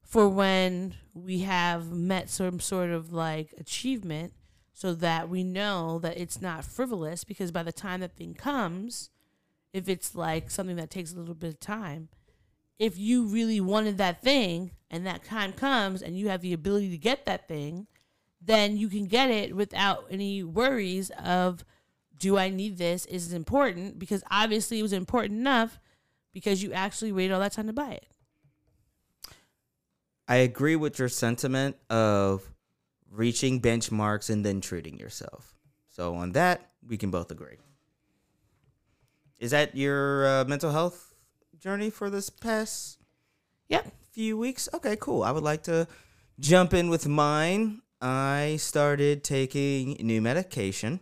for 0.03 0.29
when 0.29 0.93
we 1.15 1.39
have 1.39 1.91
met 1.91 2.29
some 2.29 2.61
sort 2.61 2.91
of 2.91 3.11
like 3.11 3.55
achievement 3.57 4.35
so 4.75 4.93
that 4.93 5.28
we 5.31 5.43
know 5.43 5.99
that 6.00 6.19
it's 6.19 6.43
not 6.43 6.64
frivolous 6.64 7.25
because 7.25 7.50
by 7.50 7.62
the 7.62 7.73
time 7.73 8.00
that 8.00 8.16
thing 8.16 8.35
comes 8.35 9.11
if 9.73 9.88
it's 9.88 10.14
like 10.14 10.50
something 10.50 10.76
that 10.76 10.90
takes 10.90 11.12
a 11.12 11.16
little 11.16 11.35
bit 11.35 11.49
of 11.49 11.61
time 11.61 12.09
if 12.78 12.99
you 12.99 13.26
really 13.26 13.61
wanted 13.61 13.99
that 13.99 14.23
thing 14.23 14.73
and 14.90 15.07
that 15.07 15.25
time 15.25 15.52
comes 15.52 16.02
and 16.02 16.19
you 16.19 16.28
have 16.28 16.40
the 16.40 16.52
ability 16.52 16.90
to 16.90 16.99
get 16.99 17.25
that 17.26 17.47
thing, 17.49 17.87
then 18.40 18.76
you 18.76 18.88
can 18.88 19.07
get 19.07 19.31
it 19.31 19.54
without 19.54 20.07
any 20.11 20.43
worries 20.43 21.11
of 21.23 21.64
do 22.19 22.38
I 22.38 22.49
need 22.49 22.78
this? 22.78 23.07
Is 23.07 23.33
it 23.33 23.37
important? 23.37 23.99
Because 23.99 24.23
obviously 24.31 24.78
it 24.78 24.83
was 24.83 24.93
important 24.93 25.38
enough 25.40 25.78
because 26.33 26.62
you 26.62 26.73
actually 26.73 27.12
waited 27.12 27.33
all 27.33 27.40
that 27.40 27.52
time 27.52 27.66
to 27.66 27.73
buy 27.73 27.93
it. 27.93 28.07
I 30.26 30.37
agree 30.37 30.76
with 30.76 30.99
your 30.99 31.09
sentiment 31.09 31.76
of 31.90 32.50
reaching 33.14 33.61
benchmarks 33.61 34.28
and 34.28 34.44
then 34.44 34.61
treating 34.61 34.99
yourself. 34.99 35.54
So 35.90 36.14
on 36.16 36.33
that, 36.33 36.73
we 36.87 36.97
can 36.97 37.11
both 37.11 37.30
agree. 37.30 37.59
Is 39.38 39.50
that 39.52 39.76
your 39.76 40.26
uh, 40.26 40.44
mental 40.44 40.73
health 40.73 41.14
journey 41.59 41.90
for 41.90 42.11
this 42.11 42.30
past 42.30 42.99
Yep. 43.68 43.92
few 44.12 44.37
weeks. 44.37 44.68
Okay, 44.75 44.97
cool. 45.00 45.23
I 45.23 45.30
would 45.30 45.42
like 45.42 45.62
to 45.64 45.87
jump 46.38 46.75
in 46.75 46.88
with 46.90 47.06
mine. 47.09 47.80
I 48.00 48.56
started 48.61 49.25
taking 49.25 49.97
new 50.00 50.21
medication. 50.21 51.00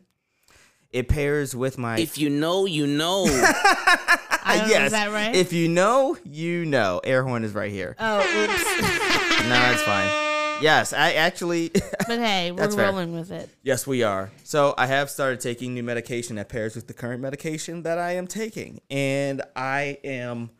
It 0.90 1.08
pairs 1.08 1.56
with 1.56 1.78
my 1.78 1.98
If 1.98 2.18
you 2.18 2.28
know, 2.30 2.66
you 2.66 2.86
know. 2.86 3.24
I 4.44 4.56
don't 4.58 4.68
know, 4.68 4.74
yes. 4.74 4.86
is 4.86 4.92
that 4.92 5.10
right? 5.12 5.34
If 5.34 5.52
you 5.52 5.68
know, 5.68 6.16
you 6.24 6.66
know. 6.66 7.00
Air 7.02 7.22
horn 7.24 7.44
is 7.44 7.52
right 7.54 7.70
here. 7.72 7.96
oh, 7.98 8.18
oops. 8.18 8.64
no, 9.48 9.72
it's 9.72 9.82
fine. 9.82 10.21
Yes, 10.62 10.92
I 10.92 11.12
actually. 11.14 11.68
but 12.06 12.18
hey, 12.18 12.50
we're 12.52 12.58
That's 12.58 12.74
fair. 12.76 12.86
rolling 12.86 13.12
with 13.12 13.30
it. 13.30 13.48
yes, 13.62 13.86
we 13.86 14.02
are. 14.02 14.30
So 14.44 14.74
I 14.78 14.86
have 14.86 15.10
started 15.10 15.40
taking 15.40 15.74
new 15.74 15.82
medication 15.82 16.36
that 16.36 16.48
pairs 16.48 16.74
with 16.76 16.86
the 16.86 16.94
current 16.94 17.20
medication 17.20 17.82
that 17.82 17.98
I 17.98 18.12
am 18.12 18.26
taking, 18.26 18.80
and 18.90 19.42
I 19.56 19.98
am 20.04 20.50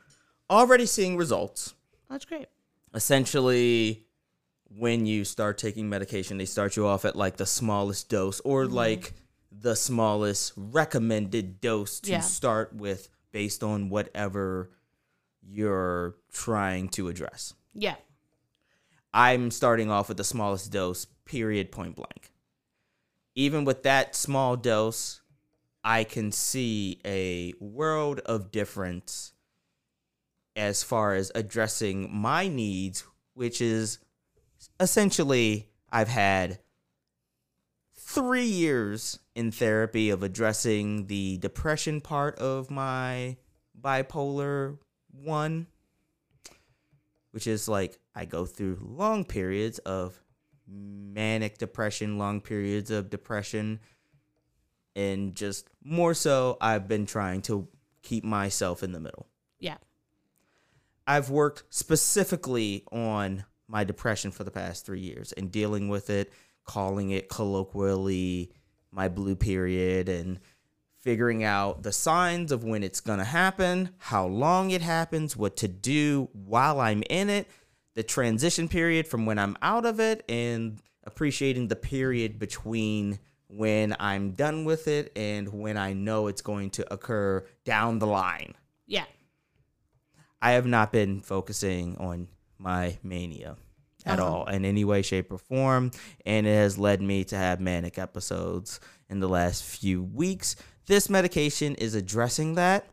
already 0.50 0.86
seeing 0.86 1.16
results. 1.16 1.74
That's 2.10 2.24
great. 2.26 2.46
essentially 2.94 4.04
when 4.74 5.04
you 5.06 5.24
start 5.24 5.58
taking 5.58 5.88
medication 5.88 6.38
they 6.38 6.44
start 6.46 6.76
you 6.76 6.86
off 6.86 7.04
at 7.04 7.14
like 7.16 7.36
the 7.36 7.46
smallest 7.46 8.08
dose 8.08 8.40
or 8.40 8.64
Mm-hmm. 8.64 8.74
like 8.74 9.12
the 9.50 9.76
smallest 9.76 10.52
recommended 10.56 11.60
dose 11.60 12.00
to 12.00 12.10
Yeah. 12.12 12.20
start 12.20 12.74
with 12.74 13.08
based 13.32 13.62
on 13.62 13.88
whatever 13.90 14.70
you're 15.42 16.16
trying 16.32 16.88
to 16.90 17.08
address 17.08 17.54
Yeah. 17.74 17.96
I'm 19.14 19.50
starting 19.50 19.90
off 19.90 20.08
with 20.08 20.16
the 20.16 20.24
smallest 20.24 20.70
dose 20.72 21.06
period 21.24 21.70
point 21.70 21.96
blank. 21.96 22.30
Even 23.34 23.64
with 23.64 23.82
that 23.84 24.14
small 24.14 24.56
dose 24.56 25.20
i 25.84 26.04
can 26.04 26.30
see 26.30 27.00
a 27.04 27.52
world 27.60 28.20
of 28.20 28.50
difference 28.50 29.32
as 30.56 30.82
far 30.82 31.14
as 31.14 31.32
addressing 31.34 32.14
my 32.14 32.48
needs, 32.48 33.04
which 33.34 33.60
is 33.60 33.98
essentially 34.78 35.68
I've 35.90 36.08
had 36.08 36.58
three 37.94 38.44
years 38.44 39.18
in 39.34 39.50
therapy 39.50 40.10
of 40.10 40.22
addressing 40.22 41.06
the 41.06 41.38
depression 41.38 42.00
part 42.00 42.38
of 42.38 42.70
my 42.70 43.36
bipolar 43.80 44.78
one, 45.10 45.66
which 47.32 47.46
is 47.46 47.68
like 47.68 47.98
I 48.14 48.24
go 48.24 48.46
through 48.46 48.78
long 48.80 49.24
periods 49.24 49.78
of 49.80 50.18
manic 50.68 51.58
depression, 51.58 52.18
long 52.18 52.40
periods 52.40 52.90
of 52.90 53.10
depression, 53.10 53.80
and 54.94 55.34
just 55.34 55.68
more 55.82 56.14
so, 56.14 56.56
I've 56.60 56.86
been 56.86 57.06
trying 57.06 57.42
to 57.42 57.68
keep 58.02 58.24
myself 58.24 58.82
in 58.82 58.92
the 58.92 59.00
middle. 59.00 59.26
Yeah. 59.58 59.78
I've 61.06 61.30
worked 61.30 61.64
specifically 61.70 62.84
on 62.92 63.44
my 63.66 63.84
depression 63.84 64.30
for 64.30 64.44
the 64.44 64.50
past 64.50 64.86
three 64.86 65.00
years 65.00 65.32
and 65.32 65.50
dealing 65.50 65.88
with 65.88 66.10
it, 66.10 66.32
calling 66.64 67.10
it 67.10 67.28
colloquially 67.28 68.52
my 68.90 69.08
blue 69.08 69.34
period, 69.34 70.08
and 70.08 70.38
figuring 71.02 71.42
out 71.44 71.82
the 71.82 71.92
signs 71.92 72.52
of 72.52 72.64
when 72.64 72.82
it's 72.82 73.00
going 73.00 73.18
to 73.18 73.24
happen, 73.24 73.90
how 73.98 74.26
long 74.26 74.70
it 74.70 74.82
happens, 74.82 75.36
what 75.36 75.56
to 75.58 75.68
do 75.68 76.28
while 76.32 76.80
I'm 76.80 77.02
in 77.10 77.28
it, 77.28 77.48
the 77.94 78.02
transition 78.02 78.68
period 78.68 79.06
from 79.06 79.26
when 79.26 79.38
I'm 79.38 79.56
out 79.60 79.84
of 79.84 80.00
it, 80.00 80.24
and 80.28 80.78
appreciating 81.04 81.68
the 81.68 81.76
period 81.76 82.38
between 82.38 83.18
when 83.48 83.94
I'm 83.98 84.30
done 84.30 84.64
with 84.64 84.86
it 84.88 85.12
and 85.16 85.52
when 85.52 85.76
I 85.76 85.92
know 85.92 86.28
it's 86.28 86.40
going 86.40 86.70
to 86.70 86.92
occur 86.94 87.44
down 87.64 87.98
the 87.98 88.06
line. 88.06 88.54
Yeah. 88.86 89.04
I 90.40 90.52
have 90.52 90.66
not 90.66 90.92
been 90.92 91.20
focusing 91.20 91.96
on 91.98 92.28
my 92.58 92.98
mania 93.02 93.56
at 94.06 94.18
Uh-huh. 94.18 94.28
all 94.28 94.46
in 94.46 94.64
any 94.64 94.84
way, 94.84 95.02
shape, 95.02 95.30
or 95.30 95.38
form. 95.38 95.90
And 96.24 96.46
it 96.46 96.54
has 96.54 96.78
led 96.78 97.02
me 97.02 97.24
to 97.24 97.36
have 97.36 97.60
manic 97.60 97.98
episodes 97.98 98.80
in 99.10 99.20
the 99.20 99.28
last 99.28 99.62
few 99.64 100.02
weeks. 100.02 100.56
This 100.86 101.08
medication 101.08 101.74
is 101.76 101.94
addressing 101.94 102.54
that. 102.54 102.86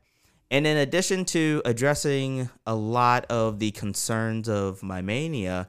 And 0.52 0.66
in 0.66 0.78
addition 0.78 1.26
to 1.26 1.62
addressing 1.66 2.50
a 2.66 2.74
lot 2.74 3.26
of 3.26 3.60
the 3.60 3.72
concerns 3.72 4.50
of 4.50 4.82
my 4.82 5.02
mania, 5.02 5.68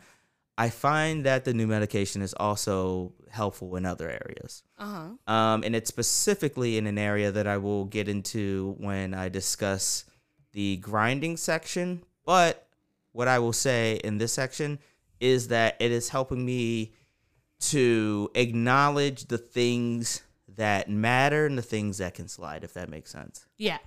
I 0.57 0.71
find 0.71 1.25
that 1.25 1.45
the 1.45 1.55
new 1.55 1.67
medication 1.67 2.23
is 2.23 2.35
also 2.35 3.13
helpful 3.31 3.77
in 3.77 3.87
other 3.87 4.09
areas. 4.09 4.63
Uh 4.79 5.15
huh. 5.27 5.33
Um, 5.33 5.63
and 5.65 5.75
it's 5.77 5.89
specifically 5.89 6.79
in 6.79 6.87
an 6.87 6.99
area 6.99 7.31
that 7.31 7.47
I 7.47 7.59
will 7.59 7.85
get 7.85 8.09
into 8.09 8.75
when 8.79 9.15
I 9.15 9.29
discuss 9.29 10.05
the 10.53 10.77
grinding 10.79 11.37
section. 11.37 12.03
But 12.25 12.67
what 13.13 13.29
I 13.29 13.39
will 13.39 13.53
say 13.53 14.01
in 14.05 14.19
this 14.19 14.33
section 14.33 14.79
is 15.19 15.49
that 15.49 15.77
it 15.79 15.93
is 15.93 16.09
helping 16.09 16.45
me 16.45 16.93
to 17.61 18.31
acknowledge 18.35 19.27
the 19.27 19.39
things 19.39 20.23
that 20.61 20.91
matter 20.91 21.47
and 21.47 21.57
the 21.57 21.63
things 21.63 21.99
that 21.99 22.13
can 22.13 22.29
slide, 22.29 22.65
if 22.65 22.75
that 22.75 22.91
makes 22.91 23.11
sense. 23.11 23.47
Yeah. 23.57 23.79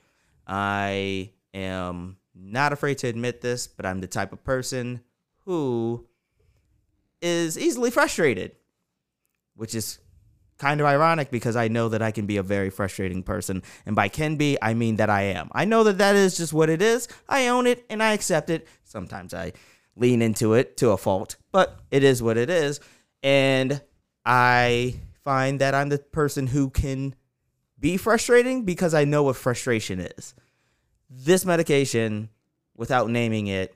I 0.48 1.30
am 1.54 2.18
not 2.34 2.74
afraid 2.74 2.98
to 3.00 3.08
admit 3.08 3.42
this, 3.42 3.68
but 3.68 3.86
I'm 3.86 4.02
the 4.02 4.08
type 4.08 4.34
of 4.34 4.44
person 4.44 5.02
who 5.46 6.08
is 7.22 7.60
easily 7.60 7.92
frustrated, 7.92 8.56
which 9.56 9.76
is 9.76 10.00
kind 10.58 10.82
of 10.82 10.88
ironic 10.88 11.30
because 11.30 11.56
I 11.56 11.68
know 11.68 11.90
that 11.90 12.02
I 12.02 12.10
can 12.10 12.26
be 12.26 12.38
a 12.38 12.44
very 12.44 12.72
frustrating 12.72 13.22
person. 13.22 13.62
And 13.86 13.96
by 13.96 14.08
can 14.08 14.36
be, 14.36 14.58
I 14.60 14.74
mean 14.74 14.96
that 14.96 15.12
I 15.12 15.22
am. 15.26 15.50
I 15.52 15.66
know 15.66 15.84
that 15.84 16.00
that 16.00 16.16
is 16.16 16.38
just 16.38 16.54
what 16.54 16.72
it 16.72 16.82
is. 16.82 17.08
I 17.30 17.50
own 17.50 17.68
it 17.68 17.86
and 17.88 18.02
I 18.02 18.14
accept 18.14 18.50
it. 18.50 18.68
Sometimes 18.84 19.36
I 19.36 19.54
lean 19.96 20.24
into 20.24 20.56
it 20.56 20.76
to 20.78 20.90
a 20.90 20.98
fault, 20.98 21.36
but 21.52 21.80
it 21.92 22.04
is 22.04 22.24
what 22.24 22.38
it 22.38 22.50
is. 22.50 22.80
And 23.22 23.80
I 24.26 24.96
find 25.24 25.60
that 25.62 25.74
I'm 25.74 25.90
the 25.90 26.00
person 26.00 26.48
who 26.48 26.70
can 26.70 27.16
be 27.80 27.98
frustrating 27.98 28.64
because 28.64 28.94
I 28.94 29.06
know 29.06 29.24
what 29.24 29.36
frustration 29.36 30.00
is. 30.00 30.34
This 31.10 31.46
medication, 31.46 32.30
without 32.76 33.10
naming 33.10 33.48
it, 33.48 33.76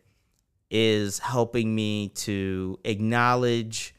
is 0.70 1.20
helping 1.20 1.74
me 1.74 2.10
to 2.10 2.80
acknowledge 2.84 3.94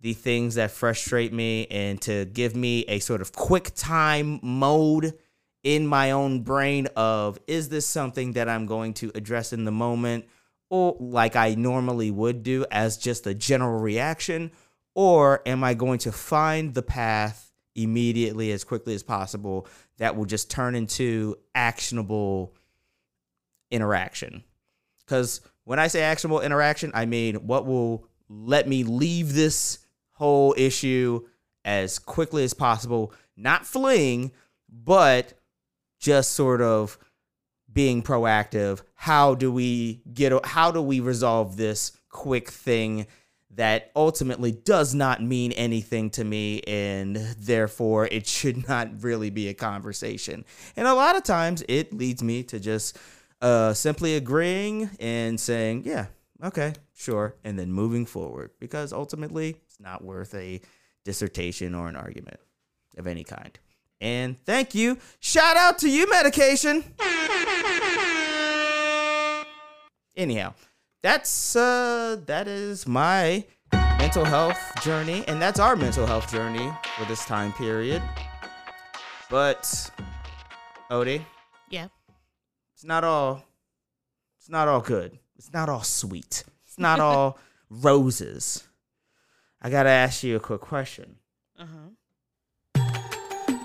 the 0.00 0.12
things 0.12 0.54
that 0.54 0.70
frustrate 0.70 1.32
me 1.32 1.66
and 1.66 2.00
to 2.02 2.24
give 2.26 2.54
me 2.54 2.80
a 2.82 2.98
sort 3.00 3.20
of 3.20 3.32
quick 3.32 3.72
time 3.74 4.38
mode 4.42 5.14
in 5.64 5.86
my 5.86 6.12
own 6.12 6.42
brain 6.42 6.86
of 6.96 7.38
is 7.46 7.68
this 7.68 7.86
something 7.86 8.32
that 8.32 8.48
I'm 8.48 8.66
going 8.66 8.94
to 8.94 9.10
address 9.14 9.52
in 9.52 9.64
the 9.64 9.72
moment 9.72 10.26
or 10.70 10.96
like 11.00 11.34
I 11.34 11.54
normally 11.54 12.10
would 12.10 12.42
do 12.42 12.64
as 12.70 12.96
just 12.96 13.26
a 13.26 13.34
general 13.34 13.80
reaction 13.80 14.52
or 14.98 15.42
am 15.46 15.62
I 15.62 15.74
going 15.74 16.00
to 16.00 16.10
find 16.10 16.74
the 16.74 16.82
path 16.82 17.52
immediately 17.76 18.50
as 18.50 18.64
quickly 18.64 18.94
as 18.94 19.04
possible 19.04 19.68
that 19.98 20.16
will 20.16 20.24
just 20.24 20.50
turn 20.50 20.74
into 20.74 21.36
actionable 21.54 22.52
interaction 23.70 24.42
because 24.98 25.40
when 25.62 25.78
I 25.78 25.86
say 25.86 26.02
actionable 26.02 26.40
interaction, 26.40 26.90
I 26.94 27.06
mean 27.06 27.36
what 27.46 27.64
will 27.64 28.08
let 28.28 28.66
me 28.66 28.82
leave 28.82 29.34
this 29.34 29.78
whole 30.14 30.52
issue 30.58 31.28
as 31.64 32.00
quickly 32.00 32.42
as 32.42 32.52
possible, 32.52 33.12
not 33.36 33.66
fleeing, 33.66 34.32
but 34.68 35.34
just 36.00 36.32
sort 36.32 36.60
of 36.60 36.98
being 37.72 38.02
proactive. 38.02 38.82
How 38.94 39.36
do 39.36 39.52
we 39.52 40.02
get 40.12 40.32
how 40.44 40.72
do 40.72 40.82
we 40.82 40.98
resolve 40.98 41.56
this 41.56 41.92
quick 42.08 42.50
thing 42.50 43.06
that 43.50 43.90
ultimately 43.96 44.52
does 44.52 44.94
not 44.94 45.22
mean 45.22 45.52
anything 45.52 46.10
to 46.10 46.24
me 46.24 46.60
and 46.62 47.16
therefore 47.16 48.06
it 48.06 48.26
should 48.26 48.68
not 48.68 49.02
really 49.02 49.30
be 49.30 49.48
a 49.48 49.54
conversation. 49.54 50.44
And 50.76 50.86
a 50.86 50.94
lot 50.94 51.16
of 51.16 51.22
times 51.22 51.64
it 51.68 51.92
leads 51.92 52.22
me 52.22 52.42
to 52.44 52.60
just 52.60 52.98
uh, 53.40 53.72
simply 53.72 54.16
agreeing 54.16 54.90
and 55.00 55.38
saying, 55.38 55.82
yeah, 55.84 56.06
okay, 56.42 56.74
sure, 56.94 57.34
and 57.44 57.58
then 57.58 57.72
moving 57.72 58.06
forward 58.06 58.50
because 58.58 58.92
ultimately 58.92 59.56
it's 59.64 59.80
not 59.80 60.04
worth 60.04 60.34
a 60.34 60.60
dissertation 61.04 61.74
or 61.74 61.88
an 61.88 61.96
argument 61.96 62.38
of 62.96 63.06
any 63.06 63.24
kind. 63.24 63.58
And 64.00 64.38
thank 64.44 64.74
you. 64.74 64.98
Shout 65.20 65.56
out 65.56 65.78
to 65.78 65.88
you, 65.88 66.08
medication. 66.08 66.84
Anyhow, 70.16 70.54
that's 71.02 71.56
uh 71.56 72.16
that 72.26 72.48
is 72.48 72.86
my 72.86 73.44
mental 73.98 74.24
health 74.24 74.58
journey 74.82 75.24
and 75.28 75.40
that's 75.40 75.60
our 75.60 75.76
mental 75.76 76.06
health 76.06 76.30
journey 76.30 76.70
for 76.96 77.04
this 77.06 77.24
time 77.24 77.52
period. 77.52 78.02
But 79.30 79.90
Odie, 80.90 81.22
Yeah. 81.68 81.88
it's 82.74 82.84
not 82.84 83.04
all 83.04 83.44
it's 84.38 84.48
not 84.48 84.68
all 84.68 84.80
good 84.80 85.18
it's 85.36 85.52
not 85.52 85.68
all 85.68 85.82
sweet 85.82 86.44
it's 86.64 86.78
not 86.78 86.98
all 87.00 87.38
roses 87.70 88.64
i 89.60 89.68
gotta 89.68 89.90
ask 89.90 90.22
you 90.22 90.36
a 90.36 90.40
quick 90.40 90.62
question 90.62 91.16
Uh 91.58 91.66
huh. 91.66 92.88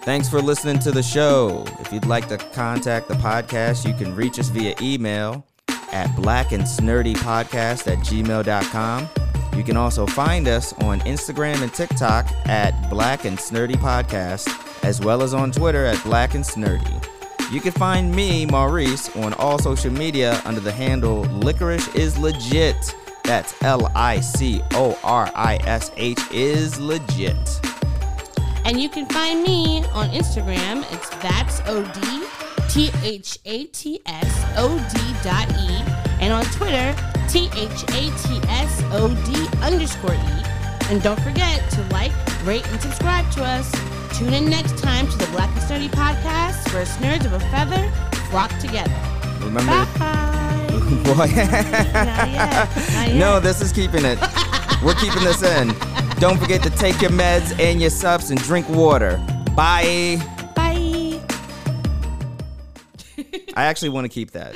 thanks 0.02 0.28
for 0.28 0.42
listening 0.42 0.80
to 0.80 0.92
the 0.92 1.02
show 1.04 1.64
if 1.80 1.94
you'd 1.94 2.06
like 2.06 2.28
to 2.28 2.38
contact 2.38 3.08
the 3.08 3.14
podcast 3.16 3.88
you 3.88 3.94
can 3.94 4.14
reach 4.14 4.38
us 4.40 4.50
via 4.50 4.76
email 4.82 5.46
at 5.94 6.10
blackandsnerdypodcast 6.10 7.88
at 7.92 8.00
gmail.com. 8.00 9.10
You 9.56 9.64
can 9.64 9.78
also 9.78 10.06
find 10.08 10.48
us 10.48 10.74
on 10.82 11.00
Instagram 11.02 11.62
and 11.62 11.74
TikTok 11.74 12.26
at 12.48 12.90
Black 12.90 13.26
and 13.26 13.38
Snerdy 13.38 13.76
Podcast, 13.76 14.84
as 14.84 15.00
well 15.00 15.22
as 15.22 15.34
on 15.34 15.52
Twitter 15.52 15.86
at 15.86 16.04
Black 16.04 16.34
and 16.34 16.44
Snerdy. 16.44 17.06
You 17.52 17.62
can 17.62 17.72
find 17.72 18.12
me, 18.14 18.48
Maurice, 18.48 19.16
on 19.16 19.34
all 19.36 19.60
social 19.60 19.92
media 19.92 20.42
under 20.44 20.60
the 20.60 20.72
handle 20.72 21.26
Licorish 21.26 21.96
is 21.96 22.18
Legit. 22.18 22.96
That's 23.24 23.54
L 23.64 23.92
I 23.96 24.20
C 24.20 24.62
O 24.72 24.98
R 25.04 25.32
I 25.36 25.58
S 25.64 25.92
H 25.96 26.20
is 26.32 26.80
legit. 26.80 27.38
And 28.66 28.82
you 28.82 28.90
can 28.90 29.06
find 29.08 29.44
me 29.44 29.86
on 29.94 30.10
Instagram. 30.10 30.84
It's 30.92 31.10
that's 31.22 31.62
od 31.62 32.23
t 32.74 32.90
h 33.04 33.40
a 33.46 33.66
t 33.66 34.02
s 34.08 34.46
o 34.58 34.68
d 34.92 35.00
dot 35.22 35.48
e, 35.60 35.84
and 36.20 36.34
on 36.34 36.44
Twitter 36.46 36.96
t 37.30 37.48
h 37.54 37.84
a 37.94 38.10
t 38.18 38.42
s 38.50 38.84
o 38.92 39.10
d 39.28 39.48
underscore 39.62 40.16
e. 40.16 40.44
And 40.90 41.00
don't 41.04 41.20
forget 41.22 41.62
to 41.70 41.82
like, 41.94 42.12
rate, 42.44 42.68
and 42.72 42.82
subscribe 42.82 43.30
to 43.34 43.44
us. 43.44 43.72
Tune 44.18 44.34
in 44.34 44.50
next 44.50 44.76
time 44.80 45.08
to 45.08 45.18
the 45.20 45.28
Black 45.28 45.52
and 45.54 45.62
Sturdy 45.62 45.88
podcast, 45.88 46.74
where 46.74 46.84
nerds 46.98 47.26
of 47.26 47.34
a 47.34 47.40
feather 47.52 47.92
flock 48.32 48.50
together. 48.58 48.98
Remember? 49.42 49.86
Bye. 50.00 50.66
Boy. 51.06 51.14
Not 51.14 51.30
yet. 51.30 51.94
Not 51.94 53.08
yet. 53.08 53.16
no, 53.16 53.40
this 53.40 53.62
is 53.62 53.72
keeping 53.72 54.04
it. 54.04 54.18
We're 54.84 54.96
keeping 54.96 55.24
this 55.24 55.44
in. 55.44 55.76
Don't 56.18 56.40
forget 56.40 56.64
to 56.64 56.72
take 56.72 57.04
your 57.04 57.12
meds 57.12 57.54
and 57.60 57.80
your 57.80 57.92
subs 57.92 58.32
and 58.32 58.42
drink 58.42 58.68
water. 58.68 59.18
Bye. 59.56 60.33
I 63.54 63.66
actually 63.66 63.90
want 63.90 64.06
to 64.06 64.10
keep 64.10 64.32
that. 64.32 64.56